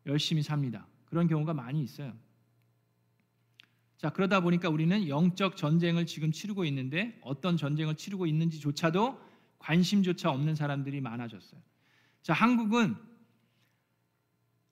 열심히 0.05 0.43
삽니다. 0.43 0.85
그런 1.05 1.27
경우가 1.27 1.55
많이 1.55 1.81
있어요. 1.81 2.13
자, 3.97 4.11
그러다 4.11 4.41
보니까 4.41 4.69
우리는 4.69 5.07
영적 5.07 5.57
전쟁을 5.57 6.05
지금 6.05 6.31
치르고 6.31 6.63
있는데 6.65 7.19
어떤 7.23 7.57
전쟁을 7.57 7.95
치르고 7.95 8.27
있는지조차도 8.27 9.19
관심조차 9.57 10.29
없는 10.29 10.53
사람들이 10.53 11.01
많아졌어요. 11.01 11.59
자, 12.21 12.33
한국은 12.33 12.95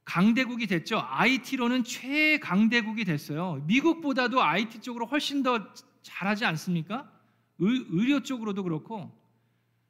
강대국이 0.06 0.68
됐죠. 0.68 1.00
IT로는 1.04 1.84
최강대국이 1.84 3.06
됐어요. 3.06 3.64
미국보다도 3.66 4.42
IT 4.44 4.82
쪽으로 4.82 5.08
훨씬 5.08 5.42
더 5.42 5.74
잘하지 6.04 6.46
않습니까? 6.46 7.12
의, 7.58 7.86
의료 7.90 8.22
쪽으로도 8.22 8.64
그렇고. 8.64 9.19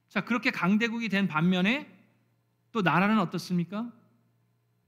자, 0.09 0.21
그렇게 0.25 0.51
강대국이 0.51 1.07
된 1.09 1.27
반면에 1.27 1.87
또 2.71 2.81
나라는 2.81 3.19
어떻습니까? 3.19 3.91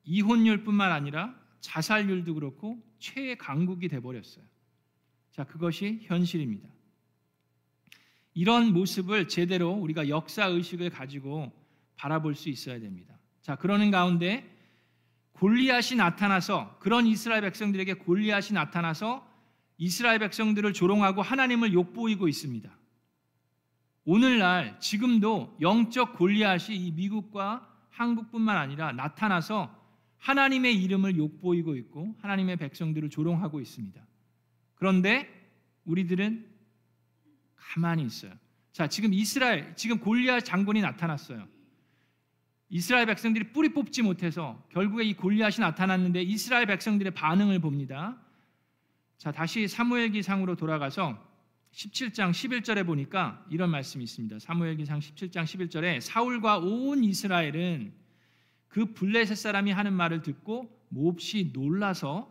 이혼율뿐만 0.04 0.92
아니라 0.92 1.36
자살률도 1.62 2.34
그렇고 2.34 2.82
최강국이 3.00 3.88
돼 3.88 4.00
버렸어요. 4.00 4.44
자, 5.32 5.44
그것이 5.44 6.00
현실입니다. 6.04 6.68
이런 8.34 8.74
모습을 8.74 9.28
제대로 9.28 9.72
우리가 9.72 10.10
역사 10.10 10.46
의식을 10.48 10.90
가지고 10.90 11.52
바라볼 11.96 12.36
수 12.36 12.50
있어야 12.50 12.80
됩니다. 12.80 13.18
자, 13.42 13.56
그러는 13.56 13.92
가운데 13.92 14.48
골리앗이 15.34 15.98
나타나서 15.98 16.78
그런 16.80 17.08
이스라엘 17.08 17.42
백성들에게 17.42 17.96
골리앗이 17.96 18.54
나타나서 18.54 19.28
이스라엘 19.78 20.20
백성들을 20.20 20.74
조롱하고 20.74 21.22
하나님을 21.22 21.74
욕보이고 21.74 22.28
있습니다. 22.28 22.72
오늘날 24.04 24.80
지금도 24.80 25.58
영적 25.62 26.18
골리앗이 26.18 26.76
이 26.76 26.92
미국과 26.92 27.68
한국뿐만 27.90 28.58
아니라 28.58 28.92
나타나서 28.92 29.80
하나님의 30.18 30.82
이름을 30.84 31.18
욕보이고 31.18 31.76
있고 31.76 32.16
하나님의 32.20 32.58
백성들을 32.58 33.10
조롱하고 33.10 33.60
있습니다. 33.60 34.02
그런데 34.76 35.30
우리들은 35.86 36.48
가만히 37.56 38.04
있어요. 38.04 38.34
자, 38.72 38.88
지금 38.88 39.14
이스라엘 39.14 39.76
지금 39.76 40.00
골리앗 40.00 40.46
장군이 40.46 40.82
나타났어요. 40.82 41.48
이스라엘 42.70 43.06
백성들이 43.06 43.52
뿌리 43.52 43.70
뽑지 43.70 44.02
못해서 44.02 44.64
결국에 44.70 45.04
이 45.04 45.14
골리앗이 45.14 45.58
나타났는데 45.60 46.22
이스라엘 46.24 46.66
백성들의 46.66 47.14
반응을 47.14 47.60
봅니다. 47.60 48.18
자, 49.18 49.32
다시 49.32 49.68
사무엘기상으로 49.68 50.56
돌아가서 50.56 51.31
17장 51.74 52.32
11절에 52.32 52.86
보니까 52.86 53.46
이런 53.50 53.70
말씀이 53.70 54.04
있습니다. 54.04 54.40
사무엘기상 54.40 55.00
17장 55.00 55.44
11절에 55.44 56.02
사울과 56.02 56.60
온 56.60 57.04
이스라엘은 57.04 57.94
그 58.68 58.94
블레셋 58.94 59.38
사람이 59.38 59.72
하는 59.72 59.94
말을 59.94 60.22
듣고 60.22 60.70
몹시 60.90 61.52
놀라서 61.54 62.30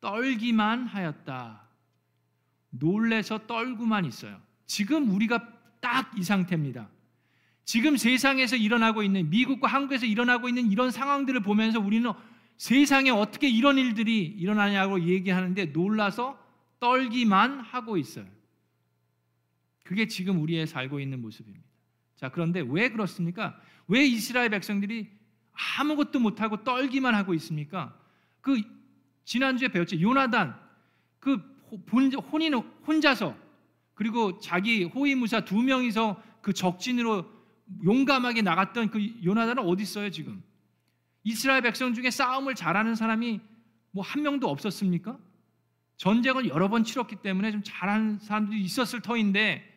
떨기만 0.00 0.86
하였다. 0.86 1.68
놀래서 2.70 3.46
떨고만 3.46 4.04
있어요. 4.04 4.40
지금 4.66 5.10
우리가 5.10 5.38
딱 5.80 6.14
이 6.16 6.22
상태입니다. 6.22 6.88
지금 7.64 7.96
세상에서 7.96 8.56
일어나고 8.56 9.02
있는 9.02 9.28
미국과 9.30 9.68
한국에서 9.68 10.06
일어나고 10.06 10.48
있는 10.48 10.70
이런 10.70 10.90
상황들을 10.90 11.40
보면서 11.42 11.78
우리는 11.78 12.10
세상에 12.56 13.10
어떻게 13.10 13.48
이런 13.48 13.78
일들이 13.78 14.22
일어나냐고 14.24 15.00
얘기하는데 15.00 15.66
놀라서 15.66 16.38
떨기만 16.80 17.60
하고 17.60 17.96
있어요. 17.96 18.26
그게 19.84 20.06
지금 20.06 20.40
우리의 20.40 20.66
살고 20.66 20.98
있는 20.98 21.20
모습입니다. 21.20 21.64
자, 22.16 22.30
그런데 22.30 22.60
왜 22.66 22.88
그렇습니까? 22.88 23.60
왜 23.86 24.04
이스라엘 24.04 24.48
백성들이 24.48 25.08
아무것도 25.78 26.18
못하고 26.18 26.64
떨기만 26.64 27.14
하고 27.14 27.34
있습니까? 27.34 27.96
그 28.40 28.60
지난주에 29.24 29.68
배웠죠. 29.68 30.00
요나단 30.00 30.58
그 31.20 31.40
혼인 31.92 32.54
혼자서 32.86 33.36
그리고 33.94 34.38
자기 34.40 34.84
호위무사 34.84 35.44
두 35.44 35.62
명이서 35.62 36.20
그 36.40 36.52
적진으로 36.52 37.30
용감하게 37.84 38.42
나갔던 38.42 38.90
그 38.90 39.00
요나단은 39.24 39.62
어디 39.62 39.82
있어요 39.82 40.10
지금? 40.10 40.42
이스라엘 41.22 41.62
백성 41.62 41.94
중에 41.94 42.10
싸움을 42.10 42.54
잘하는 42.54 42.94
사람이 42.94 43.40
뭐 43.92 44.02
한 44.04 44.22
명도 44.22 44.48
없었습니까? 44.48 45.18
전쟁을 45.96 46.48
여러 46.48 46.68
번 46.68 46.84
치렀기 46.84 47.16
때문에 47.16 47.52
좀 47.52 47.62
잘하는 47.64 48.18
사람들이 48.18 48.60
있었을 48.62 49.00
터인데 49.00 49.73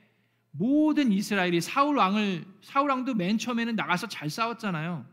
모든 0.57 1.11
이스라엘이 1.11 1.61
사울 1.61 1.97
왕을 1.97 2.45
사울 2.61 2.89
왕도 2.89 3.13
맨 3.13 3.37
처음에는 3.37 3.75
나가서 3.75 4.07
잘 4.07 4.29
싸웠잖아요. 4.29 5.05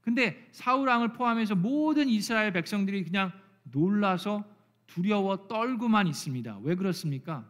근데 0.00 0.48
사울 0.52 0.88
왕을 0.88 1.12
포함해서 1.12 1.56
모든 1.56 2.08
이스라엘 2.08 2.52
백성들이 2.52 3.04
그냥 3.04 3.32
놀라서 3.64 4.44
두려워 4.86 5.48
떨고만 5.48 6.06
있습니다. 6.06 6.60
왜 6.62 6.76
그렇습니까? 6.76 7.44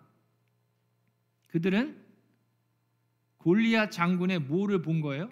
그들은 1.48 2.02
골리앗 3.36 3.92
장군의 3.92 4.40
뭐를 4.40 4.80
본 4.80 5.02
거예요? 5.02 5.30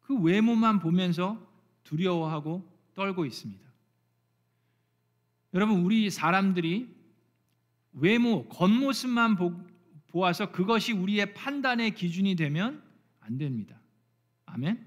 그 0.00 0.16
외모만 0.16 0.78
보면서 0.78 1.44
두려워하고 1.82 2.64
떨고 2.94 3.24
있습니다. 3.24 3.60
여러분 5.54 5.80
우리 5.80 6.08
사람들이 6.08 6.88
외모, 7.94 8.48
겉모습만 8.48 9.36
보, 9.36 9.52
보아서 10.12 10.52
그것이 10.52 10.92
우리의 10.92 11.32
판단의 11.34 11.94
기준이 11.94 12.36
되면 12.36 12.82
안 13.20 13.38
됩니다. 13.38 13.80
아멘. 14.44 14.86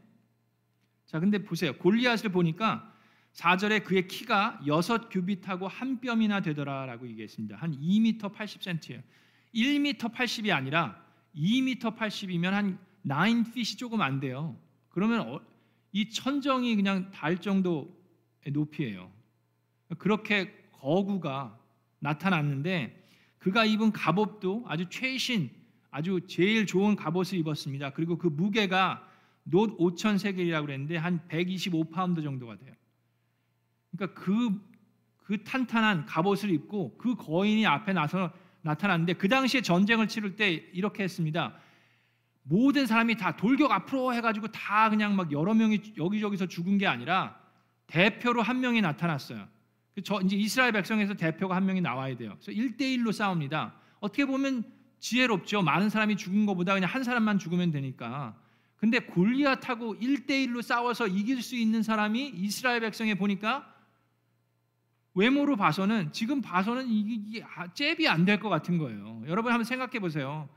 자, 1.06 1.20
근데 1.20 1.40
보세요. 1.40 1.74
골리앗을 1.74 2.32
보니까 2.32 2.94
4절에 3.34 3.84
그의 3.84 4.08
키가 4.08 4.62
6 4.66 5.10
규빗하고 5.10 5.68
한 5.68 6.00
뼘이나 6.00 6.42
되더라라고 6.42 7.08
얘기했습니다. 7.10 7.58
한 7.58 7.72
2m 7.80 8.20
80cm예요. 8.20 9.02
1m 9.54 9.98
80이 9.98 10.54
아니라 10.54 11.04
2m 11.36 11.80
80이면 11.96 12.50
한 12.52 12.80
9핏이 13.06 13.78
조금 13.78 14.02
안 14.02 14.20
돼요. 14.20 14.58
그러면 14.90 15.22
어, 15.22 15.42
이 15.92 16.10
천정이 16.10 16.76
그냥 16.76 17.10
달 17.12 17.40
정도의 17.40 17.88
높이예요. 18.52 19.12
그렇게 19.98 20.54
거구가 20.72 21.58
나타났는데 22.00 23.05
그가 23.46 23.64
입은 23.64 23.92
갑옷도 23.92 24.66
아주 24.68 24.88
최신 24.90 25.52
아주 25.92 26.20
제일 26.28 26.66
좋은 26.66 26.96
갑옷을 26.96 27.38
입었습니다. 27.38 27.92
그리고 27.92 28.18
그 28.18 28.26
무게가 28.26 29.08
놋 29.44 29.78
5천 29.78 30.18
세겔이라고 30.18 30.66
그랬는데 30.66 30.98
한 30.98 31.20
125파운드 31.28 32.24
정도가 32.24 32.58
돼요. 32.58 32.74
그러니까 33.92 34.20
그, 34.20 34.50
그 35.18 35.44
탄탄한 35.44 36.08
갑옷을 36.08 36.50
입고 36.50 36.98
그 36.98 37.14
거인이 37.14 37.68
앞에 37.68 37.94
나서 37.94 38.32
나타났는데 38.64 39.14
그 39.14 39.30
당시에 39.30 39.62
전쟁을 39.62 40.08
치를 40.08 40.36
때 40.36 40.52
이렇게 40.74 41.04
했습니다. 41.04 41.54
모든 42.42 42.88
사람이 42.88 43.16
다 43.18 43.36
돌격 43.36 43.72
앞으로 43.72 44.12
해가지고 44.16 44.48
다 44.48 44.90
그냥 44.90 45.16
막 45.16 45.32
여러 45.32 45.54
명이 45.54 45.94
여기저기서 45.98 46.48
죽은 46.48 46.80
게 46.80 46.88
아니라 46.88 47.40
대표로 47.86 48.42
한 48.42 48.60
명이 48.60 48.82
나타났어요. 48.82 49.48
그저 49.96 50.20
이제 50.22 50.36
이스라엘 50.36 50.72
백성에서 50.74 51.14
대표가 51.14 51.56
한 51.56 51.66
명이 51.66 51.82
나와야 51.82 52.16
돼요. 52.18 52.38
그래서 52.42 52.52
1대1로 52.52 53.12
싸웁니다. 53.14 53.76
어떻게 54.02 54.26
보면 54.26 54.64
지혜롭죠. 55.00 55.62
많은 55.62 55.90
사람이 55.90 56.18
죽은 56.18 56.46
것보다 56.46 56.74
그냥 56.74 56.90
한 56.90 57.04
사람만 57.04 57.40
죽으면 57.40 57.72
되니까. 57.72 58.36
근데 58.76 59.00
골리앗하고 59.00 59.96
1대1로 59.96 60.62
싸워서 60.62 61.08
이길 61.08 61.42
수 61.42 61.56
있는 61.56 61.82
사람이 61.82 62.34
이스라엘 62.36 62.82
백성에 62.82 63.16
보니까 63.16 63.74
외모로 65.14 65.56
봐서는 65.56 66.12
지금 66.12 66.42
봐서는 66.42 66.88
이게 66.90 67.44
잽이 67.74 68.06
안 68.08 68.26
될 68.26 68.40
것 68.40 68.50
같은 68.50 68.78
거예요. 68.78 69.24
여러분 69.28 69.54
한번 69.54 69.64
생각해 69.64 70.00
보세요. 70.00 70.50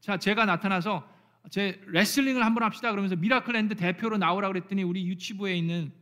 자, 0.00 0.16
제가 0.16 0.44
나타나서 0.44 1.06
제 1.50 1.80
레슬링을 1.88 2.44
한번 2.44 2.62
합시다 2.62 2.92
그러면서 2.92 3.16
미라클랜드 3.16 3.74
대표로 3.74 4.16
나오라 4.18 4.46
그랬더니 4.48 4.84
우리 4.84 5.06
유치부에 5.08 5.56
있는 5.56 5.92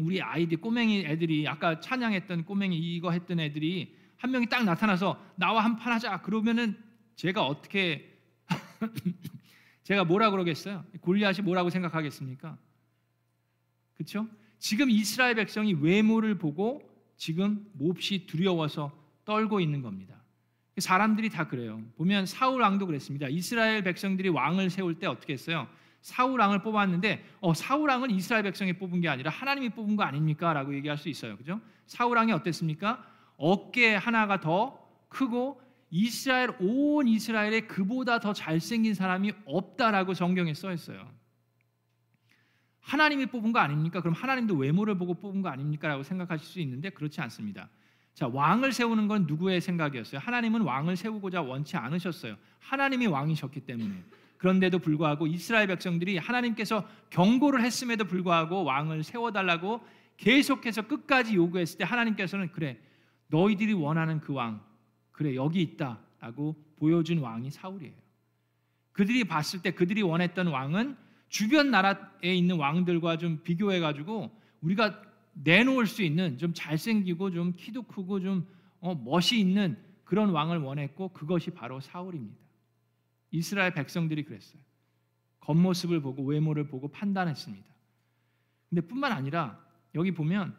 우리 0.00 0.20
아이들 0.20 0.58
꼬맹이 0.58 1.04
애들이 1.06 1.46
아까 1.46 1.80
찬양했던 1.80 2.44
꼬맹이 2.44 2.76
이거 2.76 3.10
했던 3.12 3.40
애들이 3.40 3.96
한 4.16 4.30
명이 4.30 4.46
딱 4.46 4.64
나타나서 4.64 5.22
나와 5.36 5.64
한판 5.64 5.92
하자 5.92 6.22
그러면은 6.22 6.76
제가 7.16 7.46
어떻게 7.46 8.12
제가 9.84 10.04
뭐라 10.04 10.30
그러겠어요? 10.30 10.84
골리앗이 11.00 11.42
뭐라고 11.42 11.70
생각하겠습니까? 11.70 12.58
그렇죠? 13.94 14.26
지금 14.58 14.90
이스라엘 14.90 15.34
백성이 15.34 15.74
외모를 15.74 16.38
보고 16.38 16.82
지금 17.16 17.66
몹시 17.74 18.26
두려워서 18.26 18.92
떨고 19.24 19.60
있는 19.60 19.82
겁니다. 19.82 20.22
사람들이 20.78 21.28
다 21.28 21.46
그래요. 21.46 21.80
보면 21.96 22.26
사울 22.26 22.62
왕도 22.62 22.86
그랬습니다. 22.86 23.28
이스라엘 23.28 23.84
백성들이 23.84 24.28
왕을 24.30 24.70
세울 24.70 24.98
때 24.98 25.06
어떻게 25.06 25.34
했어요? 25.34 25.68
사울 26.04 26.38
왕을 26.38 26.58
뽑았는데 26.58 27.24
어, 27.40 27.54
사울 27.54 27.88
왕은 27.88 28.10
이스라엘 28.10 28.42
백성이 28.42 28.74
뽑은 28.74 29.00
게 29.00 29.08
아니라 29.08 29.30
하나님이 29.30 29.70
뽑은 29.70 29.96
거 29.96 30.02
아닙니까?라고 30.02 30.74
얘기할 30.74 30.98
수 30.98 31.08
있어요. 31.08 31.34
그죠? 31.38 31.62
사울 31.86 32.18
왕이 32.18 32.30
어땠습니까? 32.30 33.02
어깨 33.38 33.94
하나가 33.94 34.38
더 34.38 34.78
크고 35.08 35.62
이스라엘 35.88 36.54
온 36.60 37.08
이스라엘에 37.08 37.62
그보다 37.62 38.20
더 38.20 38.34
잘생긴 38.34 38.92
사람이 38.92 39.32
없다라고 39.46 40.12
성경에 40.12 40.52
써 40.52 40.74
있어요. 40.74 41.10
하나님이 42.80 43.24
뽑은 43.24 43.52
거 43.54 43.60
아닙니까? 43.60 44.02
그럼 44.02 44.12
하나님도 44.12 44.56
외모를 44.56 44.98
보고 44.98 45.14
뽑은 45.14 45.40
거 45.40 45.48
아닙니까?라고 45.48 46.02
생각하실 46.02 46.46
수 46.46 46.60
있는데 46.60 46.90
그렇지 46.90 47.22
않습니다. 47.22 47.70
자, 48.12 48.28
왕을 48.28 48.72
세우는 48.72 49.08
건 49.08 49.24
누구의 49.26 49.62
생각이었어요? 49.62 50.20
하나님은 50.20 50.60
왕을 50.60 50.96
세우고자 50.96 51.40
원치 51.40 51.78
않으셨어요. 51.78 52.36
하나님이 52.58 53.06
왕이셨기 53.06 53.60
때문에. 53.60 54.04
그런데도 54.44 54.78
불구하고 54.78 55.26
이스라엘 55.26 55.68
백성들이 55.68 56.18
하나님께서 56.18 56.86
경고를 57.08 57.64
했음에도 57.64 58.04
불구하고 58.04 58.62
왕을 58.62 59.02
세워달라고 59.02 59.80
계속해서 60.18 60.82
끝까지 60.82 61.34
요구했을 61.34 61.78
때 61.78 61.84
하나님께서는 61.84 62.52
그래 62.52 62.78
너희들이 63.28 63.72
원하는 63.72 64.20
그 64.20 64.34
왕 64.34 64.62
그래 65.12 65.34
여기 65.34 65.62
있다라고 65.62 66.62
보여준 66.76 67.20
왕이 67.20 67.52
사울이에요. 67.52 67.94
그들이 68.92 69.24
봤을 69.24 69.62
때 69.62 69.70
그들이 69.70 70.02
원했던 70.02 70.48
왕은 70.48 70.98
주변 71.30 71.70
나라에 71.70 72.34
있는 72.34 72.58
왕들과 72.58 73.16
좀 73.16 73.40
비교해 73.44 73.80
가지고 73.80 74.30
우리가 74.60 75.00
내놓을 75.32 75.86
수 75.86 76.02
있는 76.02 76.36
좀 76.36 76.52
잘생기고 76.52 77.30
좀 77.30 77.54
키도 77.56 77.84
크고 77.84 78.20
좀 78.20 78.46
어, 78.80 78.94
멋이 78.94 79.40
있는 79.40 79.78
그런 80.04 80.28
왕을 80.28 80.58
원했고 80.58 81.14
그것이 81.14 81.50
바로 81.50 81.80
사울입니다. 81.80 82.43
이스라엘 83.34 83.74
백성들이 83.74 84.24
그랬어요. 84.24 84.62
겉모습을 85.40 86.00
보고 86.00 86.22
외모를 86.24 86.68
보고 86.68 86.86
판단했습니다. 86.88 87.66
근데 88.70 88.80
뿐만 88.80 89.10
아니라 89.10 89.60
여기 89.96 90.12
보면 90.12 90.56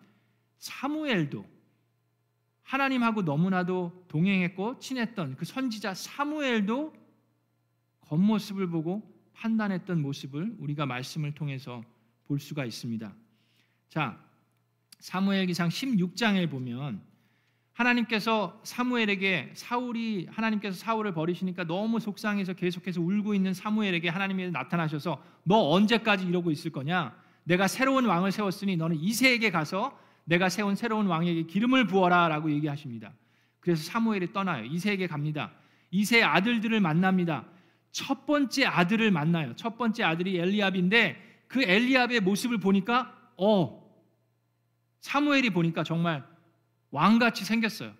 사무엘도 0.57 1.45
하나님하고 2.63 3.21
너무나도 3.21 4.05
동행했고 4.09 4.79
친했던 4.79 5.37
그 5.37 5.45
선지자 5.45 5.93
사무엘도 5.93 6.93
겉모습을 8.01 8.69
보고 8.69 9.09
판단했던 9.33 10.01
모습을 10.01 10.55
우리가 10.59 10.85
말씀을 10.85 11.33
통해서 11.33 11.81
볼 12.25 12.39
수가 12.39 12.65
있습니다. 12.65 13.15
자, 13.87 14.21
사무엘기상 14.99 15.69
16장에 15.69 16.49
보면 16.49 17.01
하나님께서 17.75 18.57
사무엘에게 18.63 19.51
사울이 19.53 20.27
하나님께서 20.31 20.77
사울을 20.77 21.13
버리시니까 21.13 21.65
너무 21.65 21.99
속상해서 21.99 22.53
계속해서 22.53 23.01
울고 23.01 23.33
있는 23.33 23.53
사무엘에게 23.53 24.07
하나님이 24.07 24.51
나타나셔서 24.51 25.21
너 25.43 25.71
언제까지 25.71 26.25
이러고 26.25 26.51
있을 26.51 26.71
거냐? 26.71 27.15
내가 27.43 27.67
새로운 27.67 28.05
왕을 28.05 28.31
세웠으니 28.31 28.77
너는 28.77 28.97
이세에게 28.97 29.51
가서 29.51 29.97
내가 30.23 30.47
세운 30.47 30.75
새로운 30.75 31.07
왕에게 31.07 31.43
기름을 31.43 31.85
부어라라고 31.85 32.49
얘기하십니다. 32.51 33.11
그래서 33.59 33.83
사무엘이 33.83 34.31
떠나요. 34.31 34.63
이세에게 34.65 35.07
갑니다. 35.07 35.51
이세의 35.91 36.23
아들들을 36.23 36.79
만납니다. 36.79 37.45
첫 37.91 38.25
번째 38.25 38.65
아들을 38.65 39.11
만나요. 39.11 39.53
첫 39.55 39.77
번째 39.77 40.03
아들이 40.03 40.39
엘리압인데 40.39 41.43
그 41.47 41.61
엘리압의 41.61 42.21
모습을 42.21 42.57
보니까 42.57 43.13
어 43.37 43.85
사무엘이 45.01 45.49
보니까 45.49 45.83
정말 45.83 46.25
왕같이 46.95 47.43
생겼어요. 47.43 47.93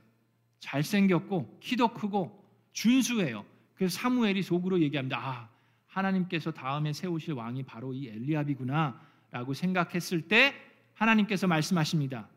잘생겼고 0.59 1.59
키도 1.59 1.89
크고 1.89 2.41
준수해요. 2.71 3.45
그래서 3.73 3.97
사무엘이 3.97 4.41
속으로 4.41 4.79
얘기합니다. 4.79 5.19
아, 5.19 5.49
하나님께서 5.87 6.51
다음에 6.51 6.93
세우실 6.93 7.33
왕이 7.33 7.63
바로 7.63 7.93
이 7.93 8.07
엘리압이구나라고 8.07 9.53
생각했을 9.53 10.29
때 10.29 10.55
하나님께서 10.93 11.45
말씀하십니다. 11.45 12.29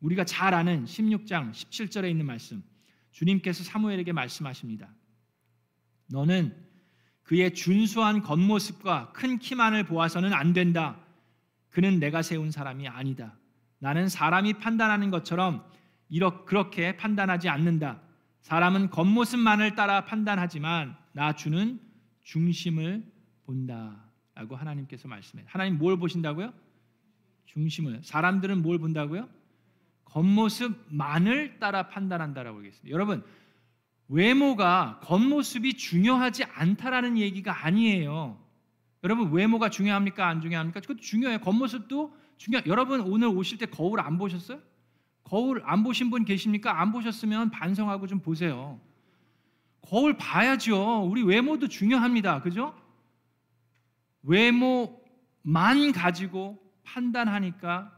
우리가 0.00 0.24
잘 0.24 0.54
아는 0.54 0.86
16장 0.86 1.52
17절에 1.52 2.10
있는 2.10 2.24
말씀. 2.24 2.62
주님께서 3.12 3.62
사무엘에게 3.62 4.12
말씀하십니다. 4.12 4.88
너는 6.06 6.56
그의 7.24 7.52
준수한 7.52 8.22
겉모습과 8.22 9.12
큰 9.12 9.38
키만을 9.38 9.84
보아서는 9.84 10.32
안 10.32 10.54
된다. 10.54 10.98
그는 11.68 11.98
내가 11.98 12.22
세운 12.22 12.50
사람이 12.50 12.88
아니다. 12.88 13.36
나는 13.84 14.08
사람이 14.08 14.54
판단하는 14.54 15.10
것처럼 15.10 15.62
이렇게 16.08 16.44
그렇게 16.46 16.96
판단하지 16.96 17.50
않는다. 17.50 18.00
사람은 18.40 18.88
겉모습만을 18.88 19.74
따라 19.74 20.06
판단하지만 20.06 20.96
나 21.12 21.34
주는 21.34 21.78
중심을 22.22 23.04
본다라고 23.44 24.56
하나님께서 24.56 25.06
말씀해요. 25.06 25.46
하나님 25.50 25.76
뭘 25.76 25.98
보신다고요? 25.98 26.54
중심을. 27.44 28.00
사람들은 28.02 28.62
뭘 28.62 28.78
본다고요? 28.78 29.28
겉모습만을 30.06 31.58
따라 31.58 31.88
판단한다라고 31.88 32.60
얘기했습니다. 32.60 32.90
여러분 32.90 33.22
외모가 34.08 34.98
겉모습이 35.02 35.74
중요하지 35.74 36.44
않다라는 36.44 37.18
얘기가 37.18 37.66
아니에요. 37.66 38.42
여러분 39.02 39.30
외모가 39.30 39.68
중요합니까? 39.68 40.26
안 40.26 40.40
중요합니까? 40.40 40.80
그것도 40.80 41.00
중요해요. 41.00 41.40
겉모습도 41.40 42.23
중요. 42.36 42.60
여러분 42.66 43.00
오늘 43.00 43.28
오실 43.28 43.58
때 43.58 43.66
거울 43.66 44.00
안 44.00 44.18
보셨어요? 44.18 44.60
거울 45.22 45.62
안 45.64 45.82
보신 45.82 46.10
분 46.10 46.24
계십니까? 46.24 46.80
안 46.80 46.92
보셨으면 46.92 47.50
반성하고 47.50 48.06
좀 48.06 48.20
보세요. 48.20 48.80
거울 49.80 50.16
봐야죠. 50.16 51.04
우리 51.04 51.22
외모도 51.22 51.68
중요합니다. 51.68 52.40
그죠? 52.42 52.74
외모만 54.22 55.92
가지고 55.94 56.58
판단하니까 56.84 57.92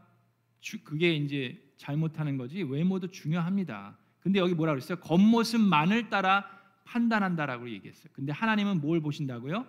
그게 0.83 1.13
이제 1.13 1.61
잘못하는 1.77 2.37
거지. 2.37 2.63
외모도 2.63 3.11
중요합니다. 3.11 3.97
근데 4.19 4.39
여기 4.39 4.53
뭐라 4.53 4.73
그랬어요? 4.73 4.99
겉모습만을 4.99 6.09
따라 6.09 6.45
판단한다라고 6.83 7.69
얘기했어요. 7.69 8.09
근데 8.13 8.31
하나님은 8.31 8.81
뭘 8.81 9.01
보신다고요? 9.01 9.65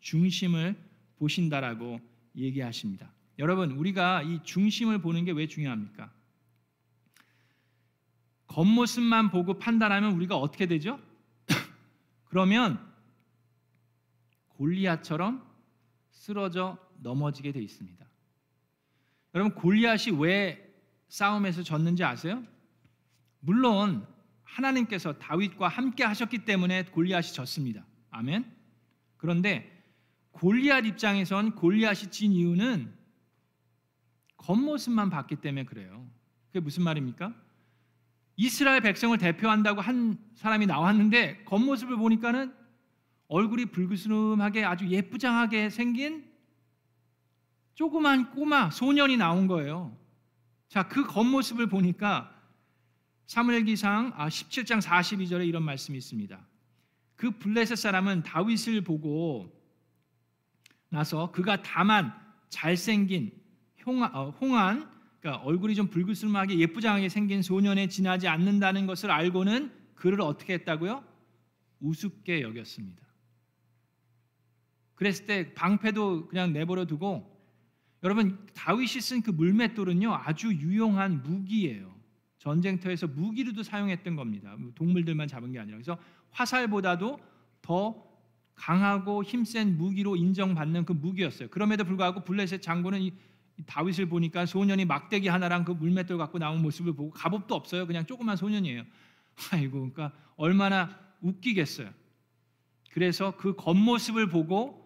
중심을 0.00 0.76
보신다라고 1.18 2.00
얘기하십니다. 2.36 3.12
여러분, 3.38 3.72
우리가 3.72 4.22
이 4.22 4.42
중심을 4.42 5.00
보는 5.00 5.24
게 5.24 5.32
왜 5.32 5.46
중요합니까? 5.46 6.12
겉모습만 8.46 9.30
보고 9.30 9.58
판단하면 9.58 10.12
우리가 10.12 10.36
어떻게 10.36 10.66
되죠? 10.66 11.00
그러면 12.24 12.78
골리앗처럼 14.48 15.42
쓰러져 16.10 16.76
넘어지게 17.00 17.52
돼 17.52 17.60
있습니다. 17.62 18.06
여러분 19.34 19.54
골리앗이 19.54 20.18
왜 20.18 20.70
싸움에서 21.08 21.62
졌는지 21.62 22.04
아세요? 22.04 22.44
물론 23.40 24.06
하나님께서 24.44 25.14
다윗과 25.14 25.68
함께 25.68 26.04
하셨기 26.04 26.44
때문에 26.44 26.84
골리앗이 26.84 27.32
졌습니다. 27.32 27.86
아멘. 28.10 28.44
그런데 29.16 29.82
골리앗 30.32 30.84
입장에선 30.84 31.54
골리앗이 31.54 32.10
진 32.10 32.32
이유는 32.32 32.92
겉모습만 34.42 35.10
봤기 35.10 35.36
때문에 35.36 35.64
그래요. 35.64 36.08
그게 36.48 36.60
무슨 36.60 36.82
말입니까? 36.82 37.34
이스라엘 38.36 38.80
백성을 38.80 39.16
대표한다고 39.16 39.80
한 39.80 40.18
사람이 40.34 40.66
나왔는데 40.66 41.44
겉모습을 41.44 41.96
보니까는 41.96 42.52
얼굴이 43.28 43.66
불그스름하게 43.66 44.64
아주 44.64 44.88
예쁘장하게 44.88 45.70
생긴 45.70 46.30
조그만 47.74 48.30
꼬마 48.32 48.70
소년이 48.70 49.16
나온 49.16 49.46
거예요. 49.46 49.96
자, 50.68 50.88
그 50.88 51.04
겉모습을 51.06 51.68
보니까 51.68 52.34
사무엘기상 53.26 54.12
17장 54.12 54.76
아, 54.76 55.00
42절에 55.00 55.46
이런 55.46 55.62
말씀이 55.62 55.96
있습니다. 55.96 56.38
그 57.16 57.30
블레셋 57.30 57.78
사람은 57.78 58.24
다윗을 58.24 58.82
보고 58.82 59.50
나서 60.88 61.30
그가 61.30 61.62
다만 61.62 62.12
잘생긴 62.48 63.30
어, 63.36 63.41
홍한 63.86 64.90
그러니까 65.20 65.44
얼굴이 65.44 65.74
좀 65.74 65.88
불그스름하게 65.88 66.58
예쁘장하게 66.58 67.08
생긴 67.08 67.42
소년에 67.42 67.88
지나지 67.88 68.26
않는다는 68.28 68.86
것을 68.86 69.10
알고는 69.10 69.72
그를 69.94 70.20
어떻게 70.20 70.54
했다고요? 70.54 71.04
우습게 71.80 72.42
여겼습니다. 72.42 73.02
그랬을 74.94 75.26
때 75.26 75.54
방패도 75.54 76.28
그냥 76.28 76.52
내버려 76.52 76.86
두고 76.86 77.30
여러분 78.02 78.46
다윗이 78.54 79.00
쓴 79.00 79.22
그 79.22 79.30
물맷돌은요 79.30 80.12
아주 80.12 80.52
유용한 80.52 81.22
무기예요. 81.22 81.92
전쟁터에서 82.38 83.06
무기로도 83.06 83.62
사용했던 83.62 84.16
겁니다. 84.16 84.56
동물들만 84.74 85.28
잡은 85.28 85.52
게 85.52 85.60
아니라 85.60 85.76
그래서 85.76 85.96
화살보다도 86.30 87.20
더 87.62 88.12
강하고 88.54 89.22
힘센 89.22 89.76
무기로 89.76 90.16
인정받는 90.16 90.84
그 90.84 90.92
무기였어요. 90.92 91.48
그럼에도 91.48 91.84
불구하고 91.84 92.24
블레셋 92.24 92.60
장군은 92.60 93.10
다윗을 93.66 94.06
보니까 94.06 94.46
소년이 94.46 94.84
막대기 94.84 95.28
하나랑 95.28 95.64
그 95.64 95.72
물맷돌 95.72 96.18
갖고 96.18 96.38
나온 96.38 96.62
모습을 96.62 96.94
보고 96.94 97.10
갑옷도 97.10 97.54
없어요. 97.54 97.86
그냥 97.86 98.06
조그만 98.06 98.36
소년이에요. 98.36 98.84
아이고, 99.52 99.90
그러니까 99.90 100.12
얼마나 100.36 100.98
웃기겠어요. 101.20 101.90
그래서 102.90 103.36
그 103.36 103.54
겉모습을 103.56 104.28
보고 104.28 104.82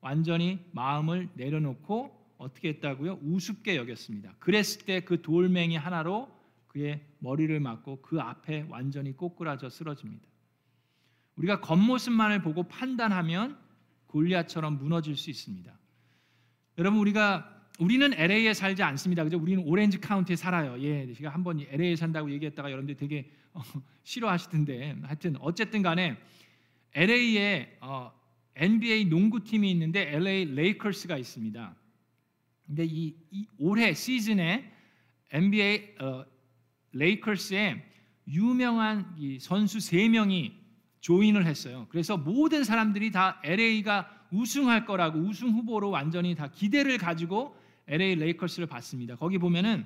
완전히 0.00 0.64
마음을 0.72 1.28
내려놓고 1.34 2.18
어떻게 2.38 2.68
했다고요? 2.70 3.20
우습게 3.22 3.76
여겼습니다. 3.76 4.34
그랬을 4.38 4.86
때 4.86 5.00
그 5.00 5.20
돌멩이 5.20 5.76
하나로 5.76 6.30
그의 6.68 7.04
머리를 7.18 7.58
맞고 7.58 8.00
그 8.00 8.20
앞에 8.20 8.66
완전히 8.68 9.16
꼬꾸라져 9.16 9.68
쓰러집니다. 9.68 10.26
우리가 11.36 11.60
겉모습만을 11.60 12.42
보고 12.42 12.62
판단하면 12.64 13.58
골리앗처럼 14.06 14.78
무너질 14.78 15.16
수 15.16 15.30
있습니다. 15.30 15.72
여러분 16.78 17.00
우리가 17.00 17.59
우리는 17.80 18.12
LA에 18.12 18.52
살지 18.52 18.82
않습니다. 18.82 19.24
그죠? 19.24 19.38
우리는 19.38 19.64
오렌지 19.64 19.98
카운티에 19.98 20.36
살아요. 20.36 20.76
예, 20.82 21.10
제가 21.14 21.30
한 21.30 21.42
번 21.42 21.58
LA에 21.60 21.96
산다고 21.96 22.30
얘기했다가 22.30 22.70
여러분들 22.70 22.94
되게 22.96 23.30
어, 23.54 23.62
싫어하시던데 24.04 24.98
하여튼 25.02 25.36
어쨌든 25.40 25.80
간에 25.80 26.18
LA에 26.92 27.78
어, 27.80 28.12
NBA 28.56 29.06
농구팀이 29.06 29.70
있는데 29.70 30.14
LA 30.14 30.54
레이커스가 30.54 31.16
있습니다. 31.16 31.74
근데 32.66 32.84
이, 32.84 33.16
이 33.30 33.46
올해 33.58 33.94
시즌에 33.94 34.70
NBA 35.32 35.94
어, 36.00 36.24
레이커스에 36.92 37.82
유명한 38.28 39.16
선수 39.40 39.80
세 39.80 40.06
명이 40.06 40.52
조인을 41.00 41.46
했어요. 41.46 41.86
그래서 41.88 42.18
모든 42.18 42.62
사람들이 42.62 43.10
다 43.10 43.40
LA가 43.42 44.26
우승할 44.30 44.84
거라고 44.84 45.18
우승 45.18 45.48
후보로 45.48 45.88
완전히 45.88 46.34
다 46.34 46.48
기대를 46.48 46.98
가지고 46.98 47.56
LA 47.90 48.14
레이커스를 48.14 48.66
봤습니다. 48.66 49.16
거기 49.16 49.36
보면은 49.38 49.84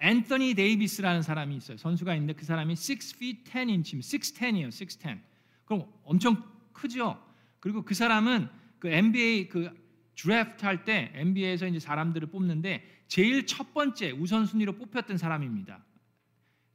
앤서니 0.00 0.54
데이비스라는 0.54 1.22
사람이 1.22 1.56
있어요. 1.56 1.76
선수가 1.76 2.14
있는데 2.14 2.32
그 2.32 2.44
사람이 2.44 2.74
6 2.74 3.16
feet 3.16 3.44
10 3.44 3.56
inch입니다. 3.68 4.08
6'10이에요. 4.08 4.68
6'10. 4.68 5.20
그럼 5.64 5.92
엄청 6.04 6.42
크죠. 6.72 7.22
그리고 7.60 7.82
그 7.82 7.94
사람은 7.94 8.48
그 8.78 8.88
NBA 8.88 9.48
그 9.48 9.70
드래프트 10.14 10.64
할 10.64 10.84
때 10.84 11.10
NBA에서 11.14 11.66
이제 11.66 11.78
사람들을 11.78 12.28
뽑는데 12.28 13.04
제일 13.08 13.46
첫 13.46 13.72
번째 13.72 14.12
우선순위로 14.12 14.76
뽑혔던 14.76 15.18
사람입니다. 15.18 15.84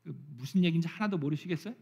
그 0.03 0.15
무슨 0.37 0.63
얘기인지 0.63 0.87
하나도 0.87 1.17
모르시겠어요? 1.17 1.73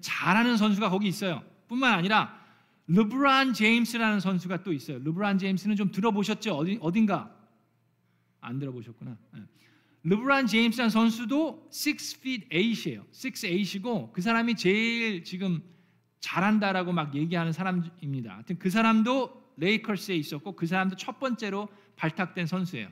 잘하는 0.00 0.56
선수가 0.56 0.90
거기 0.90 1.08
있어요. 1.08 1.42
뿐만 1.68 1.92
아니라 1.92 2.43
르브란 2.86 3.54
제임스라는 3.54 4.20
선수가 4.20 4.62
또 4.62 4.72
있어요. 4.72 4.98
르브란 4.98 5.38
제임스는 5.38 5.76
좀 5.76 5.90
들어보셨죠? 5.90 6.54
어디, 6.54 6.78
어딘가? 6.80 7.34
안 8.40 8.58
들어보셨구나. 8.58 9.16
네. 9.32 9.40
르브란 10.04 10.46
제임스라는 10.46 10.90
선수도 10.90 11.68
6 11.72 11.96
feet 12.18 12.48
8이에요. 12.50 12.98
6 12.98 13.34
8이고 13.34 14.12
그 14.12 14.20
사람이 14.20 14.54
제일 14.56 15.24
지금 15.24 15.62
잘한다라고 16.20 16.92
막 16.92 17.14
얘기하는 17.14 17.52
사람입니다. 17.52 18.34
하여튼 18.34 18.58
그 18.58 18.68
사람도 18.68 19.54
레이커스에 19.56 20.16
있었고 20.16 20.56
그 20.56 20.66
사람도 20.66 20.96
첫 20.96 21.18
번째로 21.18 21.68
발탁된 21.96 22.46
선수예요. 22.46 22.88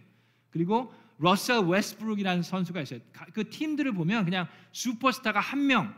그리고 0.51 0.93
러셀 1.19 1.61
웨스트브룩이라는 1.61 2.43
선수가 2.43 2.81
있어요. 2.83 3.01
그 3.33 3.49
팀들을 3.49 3.93
보면 3.93 4.25
그냥 4.25 4.49
슈퍼스타가 4.73 5.41
한 5.41 5.67
명, 5.67 5.95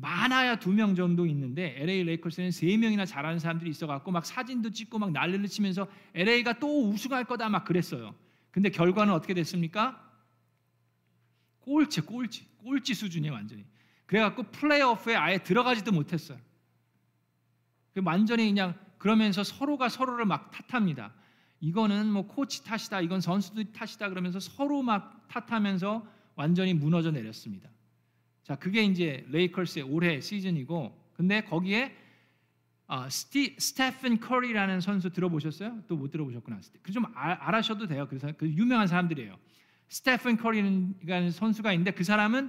많아야 0.00 0.56
두 0.58 0.72
명 0.72 0.94
정도 0.94 1.26
있는데 1.26 1.74
LA 1.78 2.04
레이커스는 2.04 2.50
세 2.50 2.76
명이나 2.76 3.04
잘하는 3.04 3.38
사람들이 3.38 3.70
있어갖고 3.70 4.10
막 4.10 4.24
사진도 4.24 4.70
찍고 4.70 4.98
막 4.98 5.12
난리를 5.12 5.46
치면서 5.48 5.88
LA가 6.14 6.58
또 6.58 6.88
우승할 6.88 7.24
거다 7.24 7.48
막 7.48 7.64
그랬어요. 7.64 8.14
근데 8.50 8.70
결과는 8.70 9.12
어떻게 9.12 9.34
됐습니까? 9.34 10.04
꼴찌, 11.60 12.02
꼴찌, 12.02 12.46
꼴찌 12.58 12.94
수준이 12.94 13.28
완전히. 13.30 13.64
그래갖고 14.06 14.44
플레이오프에 14.44 15.14
아예 15.16 15.38
들어가지도 15.38 15.92
못했어요. 15.92 16.38
그 17.92 18.00
완전히 18.04 18.46
그냥 18.46 18.74
그러면서 18.98 19.44
서로가 19.44 19.88
서로를 19.88 20.24
막 20.24 20.50
탓합니다. 20.50 21.12
이거는 21.60 22.10
뭐 22.10 22.26
코치 22.26 22.64
탓이다, 22.64 23.00
이건 23.00 23.20
선수들 23.20 23.72
탓이다 23.72 24.08
그러면서 24.08 24.38
서로 24.40 24.82
막 24.82 25.26
탓하면서 25.28 26.06
완전히 26.36 26.72
무너져 26.72 27.10
내렸습니다. 27.10 27.68
자, 28.48 28.54
그게 28.56 28.82
이제 28.82 29.26
레이커스의 29.28 29.84
올해 29.84 30.22
시즌이고, 30.22 30.98
근데 31.12 31.42
거기에 31.42 31.94
어, 32.86 33.06
스티, 33.10 33.54
스테픈 33.58 34.18
커리라는 34.18 34.80
선수 34.80 35.10
들어보셨어요? 35.10 35.82
또 35.86 35.96
못 35.96 36.10
들어보셨구나. 36.10 36.58
그좀 36.80 37.04
아, 37.14 37.32
알아셔도 37.46 37.86
돼요. 37.86 38.06
그래서 38.08 38.32
그 38.38 38.48
유명한 38.48 38.86
사람들이에요. 38.86 39.36
스테픈 39.90 40.38
커리라는 40.38 41.30
선수가 41.30 41.74
있는데 41.74 41.90
그 41.90 42.02
사람은 42.04 42.48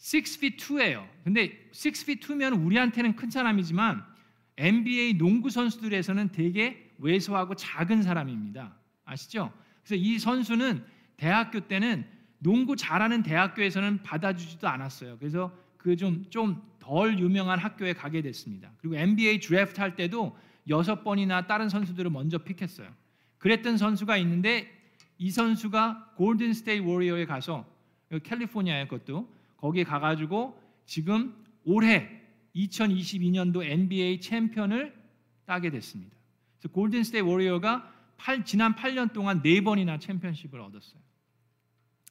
6 0.00 0.38
feet 0.38 0.56
2예요. 0.56 1.08
근데 1.22 1.70
6 1.70 2.02
feet 2.02 2.26
2면 2.26 2.60
우리한테는 2.66 3.14
큰 3.14 3.30
사람이지만 3.30 4.04
NBA 4.56 5.18
농구 5.18 5.50
선수들에서는 5.50 6.32
되게 6.32 6.92
왜소하고 6.98 7.54
작은 7.54 8.02
사람입니다. 8.02 8.76
아시죠? 9.04 9.52
그래서 9.84 9.94
이 9.94 10.18
선수는 10.18 10.84
대학교 11.16 11.60
때는 11.60 12.04
농구 12.44 12.76
잘하는 12.76 13.22
대학교에서는 13.22 14.02
받아주지도 14.02 14.68
않았어요. 14.68 15.16
그래서 15.18 15.50
그 15.78 15.96
좀 15.96 16.24
좀 16.30 16.62
덜 16.84 17.18
유명한 17.18 17.58
학교에 17.58 17.94
가게 17.94 18.20
됐습니다. 18.20 18.70
그리고 18.78 18.96
NBA 18.96 19.40
드래프트 19.40 19.80
할 19.80 19.96
때도 19.96 20.36
여섯 20.68 21.02
번이나 21.02 21.46
다른 21.46 21.70
선수들을 21.70 22.10
먼저 22.10 22.36
픽했어요. 22.36 22.88
그랬던 23.38 23.78
선수가 23.78 24.18
있는데 24.18 24.70
이 25.16 25.30
선수가 25.30 26.12
골든 26.16 26.52
스테이트 26.52 26.86
워리어에 26.86 27.24
가서 27.24 27.66
캘리포니아의 28.22 28.88
것도 28.88 29.32
거기에 29.56 29.84
가가지고 29.84 30.60
지금 30.84 31.34
올해 31.64 32.20
2022년도 32.54 33.64
NBA 33.64 34.20
챔피언을 34.20 34.94
따게 35.46 35.70
됐습니다. 35.70 36.14
그래서 36.58 36.72
골든 36.74 37.02
스테이트 37.02 37.26
워리어가 37.26 37.90
8, 38.18 38.44
지난 38.44 38.74
8년 38.74 39.12
동안 39.14 39.42
4번이나 39.42 39.98
챔피언십을 39.98 40.60
얻었어요. 40.60 41.00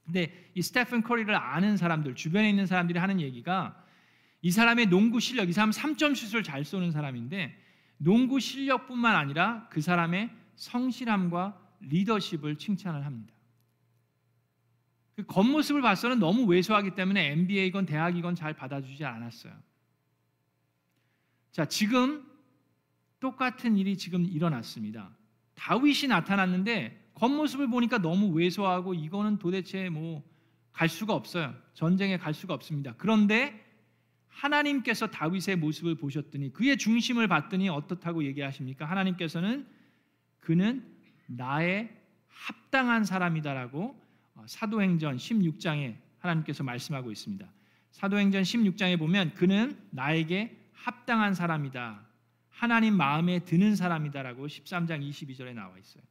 근데 0.06 0.52
이 0.54 0.62
스테픈 0.62 1.02
커리를 1.02 1.34
아는 1.34 1.78
사람들, 1.78 2.16
주변에 2.16 2.50
있는 2.50 2.66
사람들이 2.66 3.00
하는 3.00 3.22
얘기가 3.22 3.82
이 4.42 4.52
사람의 4.52 4.88
농구 4.88 5.20
실력, 5.20 5.50
이 5.50 5.54
사람 5.54 5.70
3점 5.72 6.16
슛을 6.16 6.44
잘 6.44 6.66
쏘는 6.66 6.92
사람인데 6.92 7.58
농구 7.98 8.40
실력뿐만 8.40 9.16
아니라 9.16 9.68
그 9.70 9.82
사람의 9.82 10.30
성실함과 10.56 11.58
리더십을 11.80 12.58
칭찬을 12.58 13.06
합니다. 13.06 13.34
그 15.16 15.26
겉모습을 15.26 15.82
봐서는 15.82 16.20
너무 16.20 16.44
왜소하기 16.46 16.96
때문에 16.96 17.32
MBA건 17.32 17.86
대학이건 17.86 18.36
잘 18.36 18.54
받아주지 18.54 19.06
않았어요. 19.06 19.54
자, 21.52 21.66
지금 21.66 22.26
똑같은 23.20 23.78
일이 23.78 23.96
지금 23.96 24.26
일어났습니다. 24.26 25.12
다윗이 25.54 26.08
나타났는데 26.10 27.03
겉모습을 27.16 27.70
보니까 27.70 28.00
너무 28.00 28.28
왜소하고 28.28 28.94
이거는 28.94 29.38
도대체 29.38 29.90
뭐 29.90 30.34
갈 30.74 30.90
수가 30.90 31.14
없어요. 31.14 31.56
전쟁에 31.76 32.18
갈 32.18 32.34
수가 32.34 32.54
없습니다. 32.56 32.96
그런데 32.98 33.64
하나님께서 34.28 35.08
다윗의 35.08 35.58
모습을 35.58 35.96
보셨더니 35.96 36.52
그의 36.52 36.78
중심을 36.78 37.28
봤더니 37.28 37.70
어떻다고 37.70 38.24
얘기하십니까? 38.26 38.86
하나님께서는 38.86 39.68
그는 40.40 40.84
나의 41.28 41.96
합당한 42.28 43.06
사람이다라고 43.06 44.02
어, 44.36 44.46
사도행전 44.48 45.18
16장에 45.18 45.96
하나님께서 46.18 46.64
말씀하고 46.64 47.12
있습니다. 47.12 47.48
사도행전 47.92 48.42
16장에 48.42 48.98
보면 48.98 49.36
그는 49.36 49.78
나에게 49.92 50.58
합당한 50.74 51.36
사람이다. 51.36 52.02
하나님 52.50 52.98
마음에 52.98 53.40
드는 53.40 53.76
사람이다라고 53.76 54.48
13장 54.48 55.08
22절에 55.08 55.54
나와 55.54 55.78
있어요. 55.78 56.04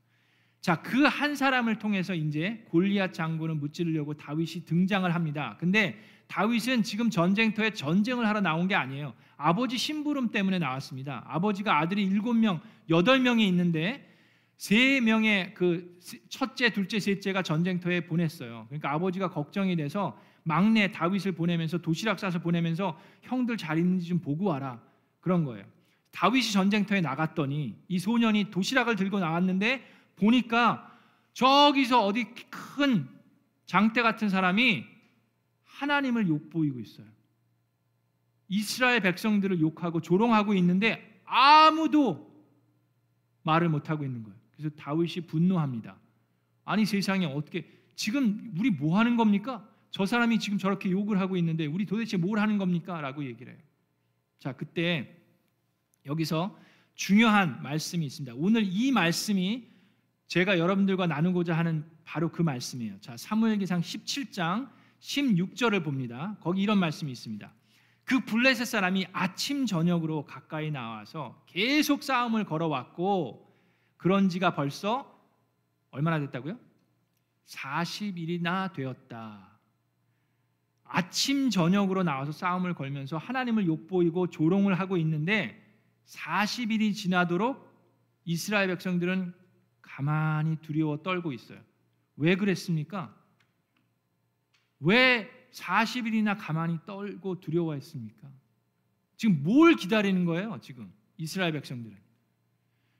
자, 0.63 0.81
그 0.81 1.09
한 1.09 1.35
사람을 1.35 1.79
통해서 1.79 2.15
이제 2.15 2.65
골리앗 2.71 3.13
장군을 3.13 3.57
무찌르려고 3.57 4.15
다윗이 4.15 4.65
등장을 4.65 5.13
합니다. 5.13 5.57
근데 5.59 5.99
다윗은 6.29 6.85
지금 6.85 7.11
전쟁터에 7.11 7.71
전쟁을 7.71 8.27
하러 8.27 8.41
나온 8.41 8.69
게 8.69 8.75
아니에요. 8.77 9.13
아버지 9.37 9.77
심부름 9.77 10.31
때문에 10.31 10.61
나왔습니다. 10.61 11.25
아버지가 11.27 11.81
아들이 11.81 12.05
일곱 12.05 12.35
명, 12.35 12.61
여덟 12.89 13.19
명이 13.19 13.47
있는데 13.49 14.09
세 14.57 15.01
명의 15.01 15.53
그 15.55 15.99
첫째, 16.29 16.71
둘째, 16.71 17.01
셋째가 17.01 17.43
전쟁터에 17.43 18.07
보냈어요. 18.07 18.67
그러니까 18.69 18.93
아버지가 18.93 19.31
걱정이 19.31 19.75
돼서 19.75 20.17
막내 20.45 20.93
다윗을 20.93 21.33
보내면서 21.33 21.79
도시락 21.79 22.21
싸서 22.21 22.39
보내면서 22.39 22.97
형들 23.23 23.57
잘 23.57 23.79
있는지 23.79 24.07
좀 24.07 24.21
보고 24.21 24.45
와라 24.45 24.81
그런 25.21 25.45
거예요. 25.45 25.65
다윗이 26.13 26.53
전쟁터에 26.53 27.01
나갔더니 27.01 27.77
이 27.89 27.99
소년이 27.99 28.51
도시락을 28.51 28.95
들고 28.95 29.19
나왔는데 29.19 29.83
보니까 30.23 30.89
저기서 31.33 32.07
어디 32.07 32.33
큰 32.51 33.09
장대 33.67 34.03
같은 34.03 34.29
사람이 34.29 34.85
하나님을 35.65 36.29
욕보이고 36.29 36.79
있어요. 36.79 37.07
이스라엘 38.49 39.01
백성들을 39.01 39.61
욕하고 39.61 40.01
조롱하고 40.01 40.55
있는데 40.55 41.21
아무도 41.25 42.31
말을 43.43 43.69
못하고 43.69 44.05
있는 44.05 44.23
거예요. 44.23 44.39
그래서 44.53 44.71
다윗이 44.77 45.27
분노합니다. 45.27 45.99
아니 46.65 46.85
세상에 46.85 47.27
어떻게 47.27 47.67
지금 47.97 48.53
우리 48.59 48.71
뭐 48.71 48.99
하는 48.99 49.17
겁니까? 49.17 49.69
저 49.91 50.07
사람이 50.07 50.39
지금 50.39 50.59
저렇게 50.59 50.91
욕을 50.91 51.19
하고 51.19 51.37
있는데 51.37 51.67
우리 51.67 51.85
도대체 51.85 52.17
뭘 52.17 52.39
하는 52.39 52.59
겁니까? 52.59 53.01
라고 53.01 53.25
얘기를 53.25 53.53
해요. 53.53 53.63
자, 54.39 54.53
그때 54.53 55.17
여기서 56.07 56.57
중요한 56.95 57.63
말씀이 57.63 58.07
있습니다. 58.07 58.35
오늘 58.37 58.65
이 58.65 58.93
말씀이 58.93 59.72
제가 60.33 60.59
여러분들과 60.59 61.07
나누고자 61.07 61.55
하는 61.55 61.85
바로 62.07 62.33
그 62.33 62.41
말씀이에요. 62.41 62.99
자, 63.03 63.19
사무엘기상 63.19 63.83
17장 63.83 64.71
16절을 64.99 65.85
봅니다. 65.85 66.39
거기 66.41 66.63
이런 66.63 66.79
말씀이 66.79 67.13
있습니다. 67.13 67.53
그 68.05 68.25
블레셋 68.25 68.67
사람이 68.67 69.09
아침 69.13 69.67
저녁으로 69.67 70.25
가까이 70.25 70.71
나와서 70.71 71.45
계속 71.45 72.03
싸움을 72.03 72.45
걸어왔고 72.45 73.47
그런 73.99 74.31
지가 74.31 74.55
벌써 74.55 75.23
얼마나 75.91 76.19
됐다고요? 76.19 76.59
40일이나 77.45 78.73
되었다. 78.73 79.59
아침 80.85 81.51
저녁으로 81.51 82.05
나와서 82.05 82.33
싸움을 82.33 82.73
걸면서 82.73 83.19
하나님을 83.19 83.67
욕보이고 83.67 84.29
조롱을 84.29 84.81
하고 84.81 84.97
있는데 84.97 85.63
40일이 86.07 86.95
지나도록 86.95 87.71
이스라엘 88.25 88.69
백성들은 88.69 89.42
가만히 89.83 90.57
두려워 90.63 91.03
떨고 91.03 91.33
있어요. 91.33 91.61
왜 92.17 92.37
그랬습니까? 92.37 93.15
왜 94.81 95.31
40일이나 95.53 96.37
가만히 96.39 96.79
떨고 96.87 97.41
두려워했습니까? 97.41 98.31
지금 99.17 99.43
뭘 99.43 99.77
기다리는 99.77 100.25
거예요? 100.25 100.59
지금 100.63 100.93
이스라엘 101.17 101.53
백성들은. 101.53 101.97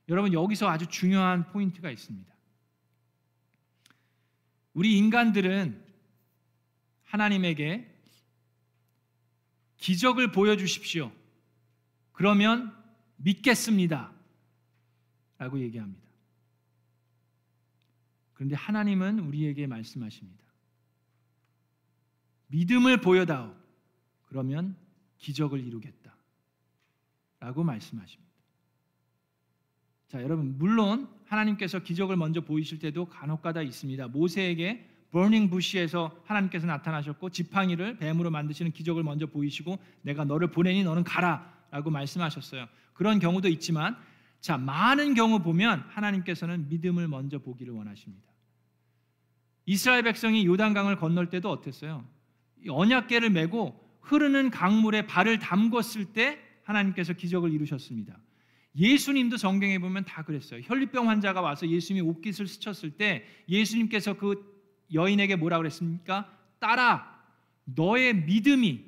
여러분 0.09 0.33
여기서 0.33 0.69
아주 0.69 0.87
중요한 0.87 1.47
포인트가 1.51 1.89
있습니다. 1.89 2.31
우리 4.73 4.97
인간들은 4.97 5.83
하나님에게 7.03 7.89
기적을 9.77 10.31
보여주십시오. 10.31 11.11
그러면 12.11 12.75
믿겠습니다. 13.17 14.11
라고 15.37 15.59
얘기합니다. 15.59 16.02
그런데 18.43 18.57
하나님은 18.57 19.19
우리에게 19.19 19.67
말씀하십니다. 19.67 20.43
믿음을 22.47 22.99
보여다오. 22.99 23.55
그러면 24.25 24.75
기적을 25.17 25.61
이루겠다. 25.61 26.13
라고 27.39 27.63
말씀하십니다. 27.63 28.33
자, 30.09 30.21
여러분 30.21 30.57
물론 30.57 31.07
하나님께서 31.25 31.79
기적을 31.79 32.17
먼저 32.17 32.41
보이실 32.41 32.79
때도 32.79 33.05
간혹가다 33.05 33.61
있습니다. 33.61 34.09
모세에게 34.09 34.89
버닝 35.11 35.49
부시에서 35.49 36.21
하나님께서 36.25 36.67
나타나셨고 36.67 37.29
지팡이를 37.29 37.97
뱀으로 37.97 38.29
만드시는 38.29 38.73
기적을 38.73 39.03
먼저 39.03 39.25
보이시고 39.25 39.79
내가 40.01 40.25
너를 40.25 40.51
보내니 40.51 40.83
너는 40.83 41.05
가라라고 41.05 41.91
말씀하셨어요. 41.91 42.67
그런 42.93 43.19
경우도 43.19 43.47
있지만 43.47 43.95
자, 44.41 44.57
많은 44.57 45.13
경우 45.13 45.39
보면 45.39 45.85
하나님께서는 45.87 46.67
믿음을 46.67 47.07
먼저 47.07 47.39
보기를 47.39 47.73
원하십니다. 47.73 48.32
이스라엘 49.65 50.03
백성이 50.03 50.45
요단강을 50.45 50.97
건널 50.97 51.29
때도 51.29 51.49
어땠어요? 51.49 52.05
언약궤를 52.67 53.29
메고 53.29 53.79
흐르는 54.01 54.49
강물에 54.49 55.05
발을 55.07 55.39
담궜을 55.39 56.13
때 56.13 56.39
하나님께서 56.63 57.13
기적을 57.13 57.51
이루셨습니다. 57.51 58.17
예수님도 58.75 59.37
성경에 59.37 59.77
보면 59.77 60.05
다 60.05 60.23
그랬어요. 60.23 60.61
혈류병 60.63 61.09
환자가 61.09 61.41
와서 61.41 61.67
예수님이 61.67 62.07
옷깃을 62.07 62.47
스쳤을 62.47 62.91
때 62.91 63.25
예수님께서 63.47 64.15
그 64.15 64.51
여인에게 64.93 65.35
뭐라 65.35 65.57
그랬습니까? 65.57 66.31
따라 66.59 67.23
너의 67.65 68.15
믿음이 68.25 68.83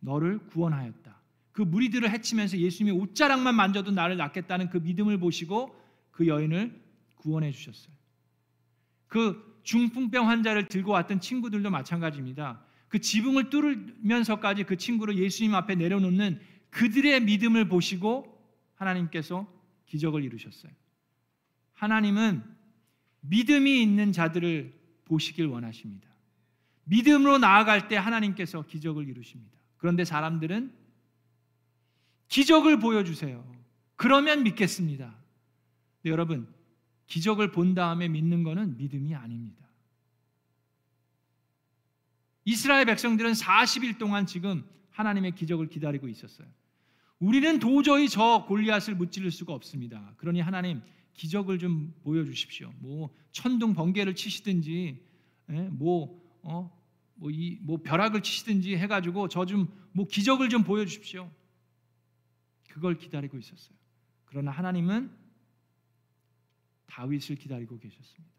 너를 0.00 0.38
구원하였다. 0.46 1.20
그 1.52 1.62
무리들을 1.62 2.10
해치면서 2.10 2.58
예수님이 2.58 2.98
옷자락만 2.98 3.54
만져도 3.54 3.90
나를 3.90 4.16
낫겠다는 4.16 4.70
그 4.70 4.78
믿음을 4.78 5.18
보시고 5.18 5.74
그 6.10 6.26
여인을 6.26 6.80
구원해 7.16 7.50
주셨어요. 7.50 7.94
그 9.06 9.49
중풍병 9.62 10.28
환자를 10.28 10.68
들고 10.68 10.92
왔던 10.92 11.20
친구들도 11.20 11.70
마찬가지입니다. 11.70 12.62
그 12.88 13.00
지붕을 13.00 13.50
뚫으면서까지 13.50 14.64
그 14.64 14.76
친구를 14.76 15.16
예수님 15.18 15.54
앞에 15.54 15.76
내려놓는 15.76 16.40
그들의 16.70 17.20
믿음을 17.22 17.68
보시고 17.68 18.36
하나님께서 18.74 19.46
기적을 19.86 20.24
이루셨어요. 20.24 20.72
하나님은 21.74 22.42
믿음이 23.20 23.82
있는 23.82 24.12
자들을 24.12 24.78
보시길 25.04 25.46
원하십니다. 25.46 26.08
믿음으로 26.84 27.38
나아갈 27.38 27.88
때 27.88 27.96
하나님께서 27.96 28.62
기적을 28.66 29.08
이루십니다. 29.08 29.58
그런데 29.76 30.04
사람들은 30.04 30.72
기적을 32.28 32.78
보여주세요. 32.78 33.44
그러면 33.96 34.42
믿겠습니다. 34.44 35.14
여러분, 36.06 36.52
기적을 37.10 37.50
본 37.50 37.74
다음에 37.74 38.06
믿는 38.08 38.44
것은 38.44 38.76
믿음이 38.76 39.14
아닙니다. 39.16 39.66
이스라엘 42.44 42.86
백성들은 42.86 43.32
40일 43.32 43.98
동안 43.98 44.26
지금 44.26 44.64
하나님의 44.90 45.34
기적을 45.34 45.68
기다리고 45.68 46.08
있었어요. 46.08 46.46
우리는 47.18 47.58
도저히 47.58 48.08
저 48.08 48.44
골리앗을 48.48 48.94
무찌를 48.94 49.30
수가 49.30 49.52
없습니다. 49.52 50.14
그러니 50.16 50.40
하나님 50.40 50.80
기적을 51.14 51.58
좀 51.58 51.92
보여주십시오. 52.02 52.72
뭐 52.78 53.10
천둥 53.32 53.74
번개를 53.74 54.14
치시든지, 54.14 54.98
예? 55.50 55.62
뭐 55.68 56.18
어, 56.42 56.70
뭐 57.16 57.30
이 57.30 57.58
뭐 57.60 57.76
벼락을 57.82 58.22
치시든지 58.22 58.76
해가지고 58.76 59.28
저 59.28 59.44
좀 59.44 59.68
뭐 59.92 60.06
기적을 60.06 60.48
좀 60.48 60.62
보여주십시오. 60.62 61.28
그걸 62.70 62.96
기다리고 62.96 63.36
있었어요. 63.36 63.76
그러나 64.26 64.52
하나님은 64.52 65.10
다윗을 66.90 67.36
기다리고 67.36 67.78
계셨습니다. 67.78 68.34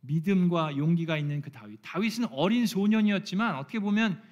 믿음과 0.00 0.76
용기가 0.76 1.16
있는 1.16 1.40
그 1.40 1.50
다윗. 1.52 1.78
다윗은 1.82 2.26
어린 2.32 2.66
소년이었지만 2.66 3.56
어떻게 3.56 3.78
보면 3.78 4.22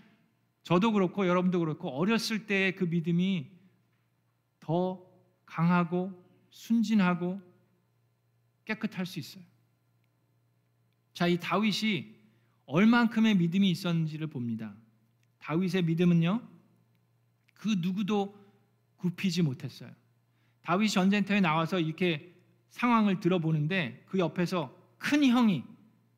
저도 0.63 0.93
그렇고 0.93 1.27
여러분도 1.27 1.61
그렇고 1.61 1.89
어렸을 1.91 2.47
때의 2.47 2.75
그 2.75 2.85
믿음이 2.85 3.51
더 4.61 5.03
강하고 5.47 6.13
순진하고 6.51 7.41
깨끗할 8.65 9.07
수 9.07 9.19
있어요. 9.19 9.45
자, 11.15 11.27
이 11.27 11.39
다윗이 11.39 12.17
얼만큼의 12.67 13.37
믿음이 13.37 13.71
있었는지를 13.71 14.27
봅니다. 14.27 14.75
다윗의 15.39 15.85
믿음은요, 15.85 16.47
그 17.55 17.77
누구도 17.79 18.37
굽히지 18.97 19.43
못했어요. 19.43 19.91
다윗이 20.63 20.91
전쟁터에 20.91 21.41
나와서 21.41 21.81
이렇게 21.81 22.38
상황을 22.71 23.21
들어보는데 23.21 24.05
그 24.07 24.19
옆에서 24.19 24.75
큰 24.99 25.25
형이 25.25 25.65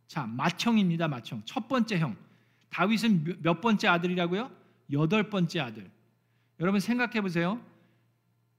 자 0.07 0.27
맏형입니다 0.27 1.09
맏형. 1.09 1.43
첫 1.45 1.69
번째 1.69 1.99
형. 1.99 2.17
다윗은 2.71 3.43
몇 3.43 3.61
번째 3.61 3.89
아들이라고요? 3.89 4.51
여덟 4.93 5.31
번째 5.31 5.61
아들. 5.61 5.91
여러분 6.61 6.81
생각해 6.81 7.21
보세요. 7.21 7.61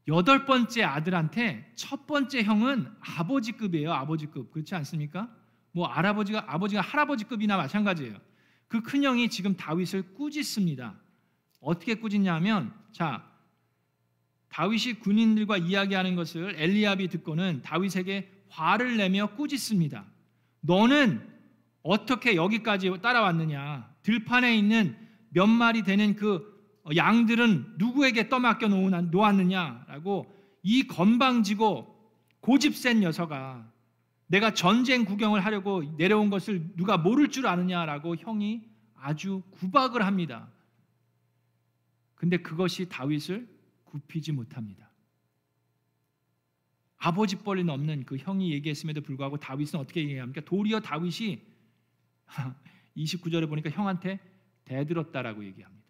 여덟 0.08 0.45
번째 0.45 0.84
아들한테 0.84 1.71
첫 1.75 2.08
번째 2.08 2.43
형은 2.43 2.88
아버지급이에요 2.99 3.91
아버지급. 3.91 4.51
그렇지 4.51 4.73
않습니까? 4.75 5.30
뭐 5.71 5.88
할아버지가 5.88 6.45
아버지가 6.47 6.82
할아버지급이나 6.82 7.58
마찬가지예요. 7.58 8.17
그 8.67 8.82
큰 8.82 9.04
형이 9.04 9.30
지금 9.30 9.56
다윗을 9.56 10.13
꾸짖습니다. 10.13 10.95
어떻게 11.60 11.95
꾸짖냐면 11.95 12.73
자 12.93 13.31
다윗이 14.52 15.00
군인들과 15.00 15.58
이야기하는 15.58 16.16
것을 16.16 16.56
엘리압이 16.58 17.08
듣고는 17.08 17.62
다윗에게 17.64 18.30
화를 18.50 18.98
내며 18.98 19.28
꾸짖습니다. 19.36 20.06
너는 20.62 21.28
어떻게 21.84 22.36
여기까지 22.36 22.92
따라왔느냐? 23.02 23.90
들판에 24.04 24.56
있는 24.56 24.98
몇 25.30 25.48
마리 25.48 25.84
되는 25.84 26.16
그 26.16 26.52
양들은 26.96 27.76
누구에게 27.78 28.28
떠맡겨 28.28 28.68
놓았느냐라고 28.68 30.36
이 30.64 30.84
건방지고 30.84 31.88
고집센 32.42 33.00
녀석아 33.00 33.66
내가 34.28 34.54
전쟁 34.54 35.06
구경을 35.06 35.46
하려고 35.46 35.84
내려온 35.98 36.30
것을 36.30 36.76
누가 36.76 36.98
모를 36.98 37.30
줄 37.30 37.48
아느냐라고 37.48 38.16
형이 38.16 38.64
아주 38.96 39.42
구박을 39.52 40.06
합니다. 40.06 40.50
근데 42.16 42.38
그것이 42.38 42.90
다윗을 42.90 43.48
굽히지 43.91 44.32
못합니다. 44.32 44.89
아버지 46.97 47.38
뻘이 47.38 47.63
넘는 47.63 48.06
그 48.06 48.17
형이 48.17 48.51
얘기했음에도 48.54 49.01
불구하고 49.01 49.38
다윗은 49.38 49.80
어떻게 49.80 50.01
얘기합니까? 50.01 50.41
도리어 50.41 50.80
다윗이 50.80 51.41
29절에 52.95 53.49
보니까 53.49 53.69
형한테 53.69 54.19
대들었다라고 54.65 55.43
얘기합니다. 55.45 55.82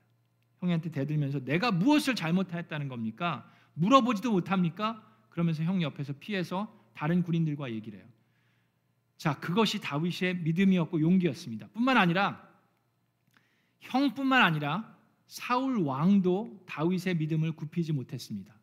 형한테 0.59 0.91
대들면서 0.91 1.43
내가 1.43 1.71
무엇을 1.71 2.15
잘못했다는 2.15 2.87
겁니까? 2.87 3.51
물어보지도 3.73 4.31
못합니까? 4.31 5.05
그러면서 5.29 5.63
형 5.63 5.81
옆에서 5.81 6.13
피해서 6.19 6.73
다른 6.93 7.23
군인들과 7.23 7.71
얘기를 7.71 7.99
해요. 7.99 8.07
자, 9.17 9.39
그것이 9.39 9.81
다윗의 9.81 10.37
믿음이었고 10.37 11.01
용기였습니다. 11.01 11.67
뿐만 11.73 11.97
아니라 11.97 12.47
형뿐만 13.81 14.41
아니라 14.41 14.97
사울 15.31 15.77
왕도 15.77 16.59
다윗의 16.65 17.15
믿음을 17.15 17.53
굽히지 17.53 17.93
못했습니다. 17.93 18.53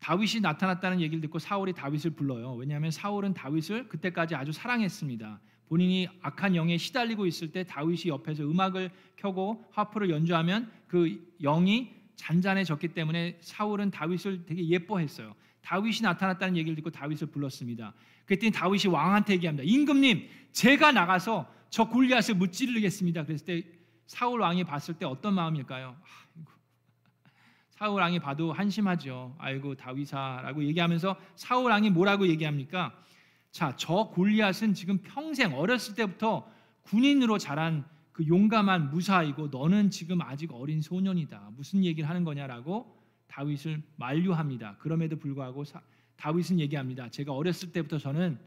다윗이 0.00 0.40
나타났다는 0.42 1.00
얘기를 1.00 1.20
듣고 1.20 1.38
사울이 1.38 1.74
다윗을 1.74 2.10
불러요. 2.10 2.54
왜냐하면 2.56 2.90
사울은 2.90 3.34
다윗을 3.34 3.88
그때까지 3.88 4.34
아주 4.34 4.50
사랑했습니다. 4.50 5.40
본인이 5.68 6.08
악한 6.22 6.56
영에 6.56 6.76
시달리고 6.76 7.24
있을 7.26 7.52
때 7.52 7.62
다윗이 7.62 8.08
옆에서 8.08 8.42
음악을 8.42 8.90
켜고 9.14 9.64
하프를 9.70 10.10
연주하면 10.10 10.72
그 10.88 11.24
영이 11.40 11.94
잔잔해졌기 12.16 12.88
때문에 12.88 13.38
사울은 13.40 13.92
다윗을 13.92 14.44
되게 14.44 14.66
예뻐했어요. 14.66 15.36
다윗이 15.62 16.00
나타났다는 16.02 16.56
얘기를 16.56 16.74
듣고 16.74 16.90
다윗을 16.90 17.28
불렀습니다. 17.28 17.94
그랬더니 18.24 18.50
다윗이 18.50 18.92
왕한테 18.92 19.34
얘기합니다. 19.34 19.62
임금님, 19.64 20.28
제가 20.50 20.90
나가서 20.90 21.48
저 21.70 21.88
골리앗을 21.88 22.34
무찌르겠습니다. 22.34 23.24
그랬을 23.24 23.46
때 23.46 23.75
사울 24.06 24.40
왕이 24.40 24.64
봤을 24.64 24.94
때 24.94 25.04
어떤 25.04 25.34
마음일까요? 25.34 25.96
사울 27.70 28.00
왕이 28.00 28.20
봐도 28.20 28.52
한심하죠. 28.52 29.34
아이고 29.38 29.74
다윗아라고 29.74 30.64
얘기하면서 30.64 31.16
사울 31.34 31.70
왕이 31.70 31.90
뭐라고 31.90 32.26
얘기합니까? 32.28 32.96
자, 33.50 33.74
저 33.76 34.10
골리앗은 34.14 34.74
지금 34.74 34.98
평생 34.98 35.54
어렸을 35.54 35.94
때부터 35.94 36.50
군인으로 36.82 37.38
자란 37.38 37.84
그 38.12 38.26
용감한 38.26 38.90
무사이고 38.90 39.48
너는 39.48 39.90
지금 39.90 40.22
아직 40.22 40.52
어린 40.52 40.80
소년이다. 40.80 41.50
무슨 41.56 41.84
얘기를 41.84 42.08
하는 42.08 42.24
거냐라고 42.24 42.96
다윗을 43.26 43.82
만류합니다. 43.96 44.76
그럼에도 44.78 45.16
불구하고 45.18 45.64
사, 45.64 45.82
다윗은 46.16 46.60
얘기합니다. 46.60 47.10
제가 47.10 47.32
어렸을 47.32 47.72
때부터 47.72 47.98
저는 47.98 48.38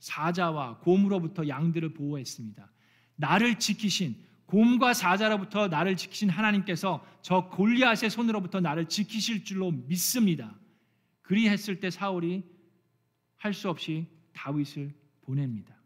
사자와 0.00 0.78
곰으로부터 0.80 1.48
양들을 1.48 1.94
보호했습니다. 1.94 2.70
나를 3.16 3.58
지키신 3.58 4.16
곰과 4.48 4.94
사자로부터 4.94 5.68
나를 5.68 5.94
지키신 5.96 6.30
하나님께서 6.30 7.04
저 7.20 7.50
골리앗의 7.50 8.08
손으로부터 8.08 8.60
나를 8.60 8.88
지키실 8.88 9.44
줄로 9.44 9.70
믿습니다. 9.70 10.58
그리했을 11.20 11.80
때 11.80 11.90
사울이 11.90 12.42
할 13.36 13.52
수 13.52 13.68
없이 13.68 14.06
다윗을 14.32 14.94
보냅니다. 15.20 15.76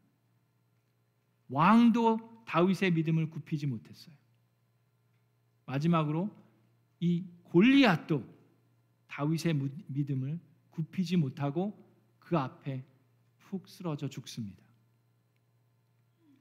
왕도 1.48 2.44
다윗의 2.46 2.92
믿음을 2.92 3.30
굽히지 3.30 3.66
못했어요. 3.66 4.14
마지막으로 5.66 6.30
이 7.00 7.24
골리앗도 7.42 8.24
다윗의 9.08 9.54
믿음을 9.88 10.38
굽히지 10.70 11.16
못하고 11.16 11.76
그 12.20 12.38
앞에 12.38 12.84
푹 13.38 13.68
쓰러져 13.68 14.08
죽습니다. 14.08 14.62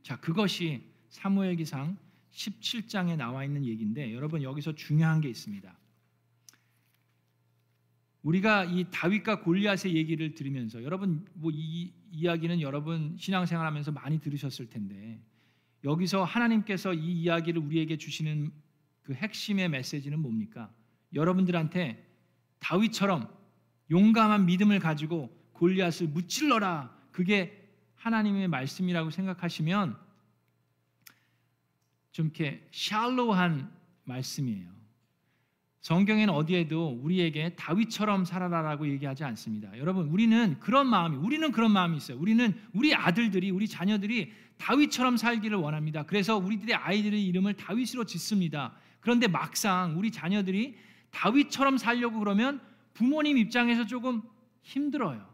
자, 0.03 0.19
그것이 0.19 0.87
사무엘기상 1.09 1.97
17장에 2.31 3.17
나와 3.17 3.43
있는 3.43 3.65
얘기인데 3.65 4.13
여러분 4.13 4.41
여기서 4.41 4.75
중요한 4.75 5.21
게 5.21 5.29
있습니다. 5.29 5.77
우리가 8.23 8.65
이 8.65 8.85
다윗과 8.91 9.41
골리앗의 9.41 9.95
얘기를 9.95 10.35
들으면서 10.35 10.83
여러분 10.83 11.25
뭐 11.33 11.51
이 11.53 11.91
이야기는 12.11 12.61
여러분 12.61 13.15
신앙생활하면서 13.17 13.93
많이 13.93 14.19
들으셨을 14.19 14.69
텐데 14.69 15.19
여기서 15.83 16.23
하나님께서 16.23 16.93
이 16.93 17.21
이야기를 17.21 17.61
우리에게 17.61 17.97
주시는 17.97 18.51
그 19.01 19.13
핵심의 19.13 19.69
메시지는 19.69 20.19
뭡니까? 20.19 20.71
여러분들한테 21.13 22.05
다윗처럼 22.59 23.27
용감한 23.89 24.45
믿음을 24.45 24.79
가지고 24.79 25.35
골리앗을 25.53 26.07
무찔러라. 26.07 26.95
그게 27.11 27.57
하나님의 27.95 28.47
말씀이라고 28.47 29.09
생각하시면 29.09 29.97
좀 32.11 32.27
이렇게 32.27 32.67
샬로한 32.71 33.71
말씀이에요. 34.03 34.69
성경에는 35.81 36.31
어디에도 36.31 36.99
우리에게 37.01 37.55
다윗처럼 37.55 38.23
살아라라고 38.23 38.87
얘기하지 38.87 39.23
않습니다. 39.23 39.75
여러분, 39.79 40.09
우리는 40.09 40.59
그런 40.59 40.87
마음이 40.87 41.17
우리는 41.17 41.51
그런 41.51 41.71
마음이 41.71 41.97
있어요. 41.97 42.19
우리는 42.19 42.53
우리 42.73 42.93
아들들이 42.93 43.49
우리 43.49 43.67
자녀들이 43.67 44.31
다윗처럼 44.57 45.17
살기를 45.17 45.57
원합니다. 45.57 46.03
그래서 46.03 46.37
우리들의 46.37 46.75
아이들의 46.75 47.25
이름을 47.25 47.55
다윗으로 47.55 48.03
짓습니다. 48.05 48.73
그런데 48.99 49.27
막상 49.27 49.97
우리 49.97 50.11
자녀들이 50.11 50.75
다윗처럼 51.09 51.79
살려고 51.79 52.19
그러면 52.19 52.61
부모님 52.93 53.37
입장에서 53.37 53.87
조금 53.87 54.21
힘들어요. 54.61 55.27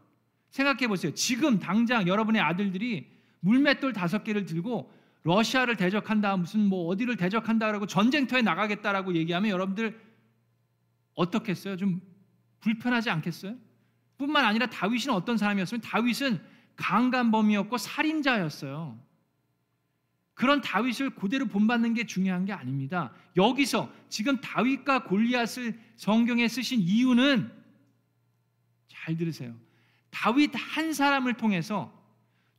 생각해 0.48 0.88
보세요. 0.88 1.12
지금 1.12 1.58
당장 1.58 2.08
여러분의 2.08 2.40
아들들이 2.40 3.06
물맷돌 3.40 3.92
다섯 3.92 4.24
개를 4.24 4.46
들고 4.46 4.90
러시아를 5.24 5.76
대적한다 5.76 6.36
무슨 6.36 6.60
뭐 6.60 6.86
어디를 6.88 7.16
대적한다라고 7.16 7.86
전쟁터에 7.86 8.42
나가겠다라고 8.42 9.14
얘기하면 9.14 9.50
여러분들 9.50 10.00
어떻겠어요? 11.14 11.76
좀 11.76 12.00
불편하지 12.60 13.10
않겠어요? 13.10 13.56
뿐만 14.16 14.44
아니라 14.44 14.66
다윗은 14.66 15.12
어떤 15.12 15.36
사람이었으면 15.36 15.80
다윗은 15.80 16.40
강간범이었고 16.76 17.76
살인자였어요. 17.78 18.98
그런 20.34 20.60
다윗을 20.60 21.10
그대로 21.10 21.46
본받는 21.46 21.94
게 21.94 22.06
중요한 22.06 22.44
게 22.44 22.52
아닙니다. 22.52 23.12
여기서 23.36 23.92
지금 24.08 24.40
다윗과 24.40 25.04
골리앗을 25.04 25.78
성경에 25.96 26.46
쓰신 26.46 26.80
이유는 26.80 27.50
잘 28.86 29.16
들으세요. 29.16 29.56
다윗 30.10 30.52
한 30.54 30.92
사람을 30.92 31.34
통해서 31.34 31.92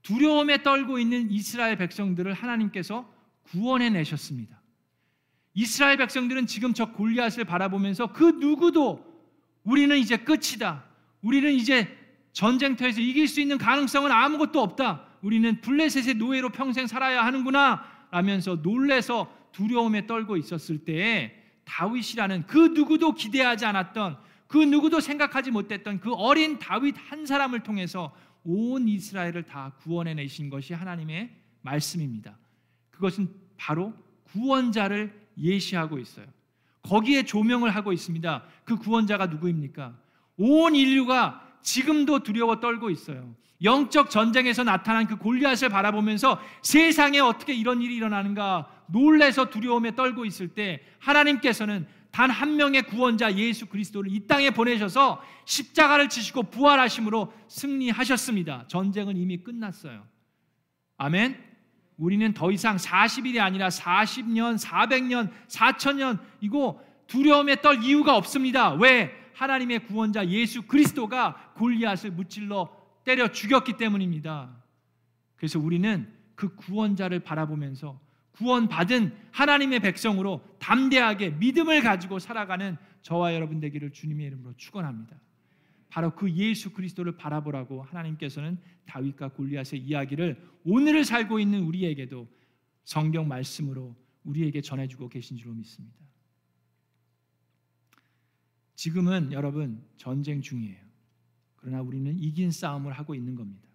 두려움에 0.10 0.64
떨고 0.64 0.98
있는 0.98 1.30
이스라엘 1.30 1.78
백성들을 1.78 2.34
하나님께서 2.34 3.08
구원해 3.44 3.92
내셨습니다. 3.92 4.60
이스라엘 5.54 5.98
백성들은 5.98 6.48
지금 6.48 6.74
저 6.74 6.92
골리앗을 6.92 7.44
바라보면서 7.46 8.12
그 8.12 8.24
누구도 8.24 9.06
우리는 9.64 9.96
이제 9.96 10.18
끝이다. 10.18 10.84
우리는 11.22 11.54
이제 11.54 11.96
전쟁터에서 12.34 13.02
이길 13.02 13.28
수 13.28 13.40
있는 13.40 13.60
가능성은 13.60 14.12
아무것도 14.12 14.60
없다. 14.60 15.06
우리는 15.22 15.62
블레셋의 15.62 16.16
노예로 16.16 16.50
평생 16.50 16.88
살아야 16.88 17.24
하는구나 17.24 17.86
라면서 18.10 18.56
놀래서 18.56 19.32
두려움에 19.52 20.08
떨고 20.08 20.38
있었을 20.38 20.86
때에 20.86 21.36
다윗이라는 21.66 22.48
그 22.48 22.58
누구도 22.74 23.14
기대하지 23.14 23.66
않았던 23.66 24.18
그 24.48 24.58
누구도 24.58 25.02
생각하지 25.02 25.52
못했던 25.52 26.00
그 26.00 26.12
어린 26.14 26.58
다윗 26.58 26.96
한 26.98 27.28
사람을 27.28 27.60
통해서 27.60 28.12
온 28.44 28.88
이스라엘을 28.88 29.44
다 29.44 29.74
구원해 29.82 30.14
내신 30.14 30.50
것이 30.50 30.74
하나님의 30.74 31.30
말씀입니다. 31.62 32.38
그것은 32.92 33.30
바로 33.58 33.94
구원자를 34.24 35.14
예시하고 35.38 36.00
있어요. 36.00 36.26
거기에 36.82 37.24
조명을 37.24 37.70
하고 37.76 37.92
있습니다. 37.92 38.44
그 38.64 38.78
구원자가 38.78 39.28
누구입니까? 39.28 39.98
온 40.38 40.76
인류가 40.76 41.46
지금도 41.62 42.24
두려워 42.24 42.60
떨고 42.60 42.90
있어요. 42.90 43.36
영적 43.62 44.10
전쟁에서 44.10 44.64
나타난 44.64 45.06
그 45.06 45.18
골리앗을 45.18 45.68
바라보면서 45.70 46.40
세상에 46.62 47.20
어떻게 47.20 47.54
이런 47.54 47.82
일이 47.82 47.96
일어나는가 47.98 48.70
놀래서 48.88 49.50
두려움에 49.50 49.96
떨고 49.96 50.24
있을 50.26 50.48
때 50.48 50.82
하나님께서는 51.00 51.86
단 52.12 52.30
한 52.32 52.56
명의 52.56 52.82
구원자 52.84 53.34
예수 53.36 53.68
그리스도를 53.68 54.12
이 54.12 54.26
땅에 54.28 54.50
보내셔서 54.50 55.22
십자가를 55.46 56.10
지시고 56.10 56.44
부활하심으로 56.44 57.34
승리하셨습니다. 57.48 58.66
전쟁은 58.68 59.18
이미 59.18 59.38
끝났어요. 59.38 60.06
아멘. 60.98 61.50
우리는 61.98 62.34
더 62.34 62.52
이상 62.52 62.78
40일이 62.78 63.40
아니라 63.40 63.70
40년, 63.70 64.58
400년, 64.58 65.32
4천년 65.48 66.20
이거 66.40 66.82
두려움에 67.08 67.62
떨 67.62 67.84
이유가 67.84 68.16
없습니다. 68.16 68.74
왜? 68.74 69.14
하나님의 69.34 69.86
구원자 69.86 70.28
예수 70.28 70.64
그리스도가 70.64 71.54
골리앗을 71.56 72.12
무찔러 72.12 72.70
때려 73.04 73.32
죽였기 73.32 73.78
때문입니다. 73.78 74.50
그래서 75.36 75.60
우리는 75.60 76.12
그 76.36 76.56
구원자를 76.56 77.22
바라보면서 77.22 78.00
구원받은 78.40 79.14
하나님의 79.32 79.82
백성으로 79.82 80.42
담대하게 80.60 81.32
믿음을 81.32 81.82
가지고 81.82 82.20
살아가는 82.20 82.78
저와 83.02 83.34
여러분 83.34 83.60
되기를 83.60 83.92
주님의 83.92 84.28
이름으로 84.28 84.54
축원합니다. 84.56 85.20
바로 85.90 86.16
그 86.16 86.32
예수 86.32 86.72
그리스도를 86.72 87.18
바라보라고 87.18 87.84
하나님께서는 87.84 88.58
다윗과 88.86 89.30
골리앗의 89.34 89.82
이야기를 89.82 90.42
오늘을 90.64 91.04
살고 91.04 91.40
있는 91.40 91.64
우리에게도 91.64 92.30
성경 92.86 93.28
말씀으로 93.28 93.96
우리에게 94.24 94.62
전해주고 94.62 95.10
계신 95.10 95.36
줄로 95.36 95.54
믿습니다. 95.56 95.98
지금은 98.76 99.34
여러분 99.34 99.84
전쟁 99.98 100.42
중이에요. 100.42 100.82
그러나 101.58 101.82
우리는 101.82 102.18
이긴 102.18 102.52
싸움을 102.52 102.94
하고 102.94 103.16
있는 103.16 103.36
겁니다. 103.36 103.68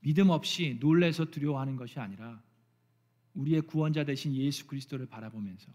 믿음 0.00 0.30
없이 0.30 0.76
놀래서 0.80 1.26
두려워하는 1.26 1.76
것이 1.76 2.00
아니라 2.00 2.42
우리의 3.34 3.62
구원자 3.62 4.04
되신 4.04 4.34
예수 4.34 4.66
그리스도를 4.66 5.06
바라보면서 5.06 5.72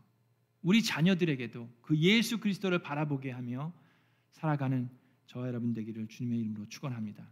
우리 0.61 0.83
자녀들에게도 0.83 1.69
그 1.81 1.97
예수 1.97 2.39
그리스도를 2.39 2.79
바라보게 2.79 3.31
하며 3.31 3.73
살아가는 4.31 4.89
저와 5.27 5.47
여러분 5.47 5.73
되기를 5.73 6.07
주님의 6.07 6.39
이름으로 6.39 6.67
축원합니다. 6.67 7.25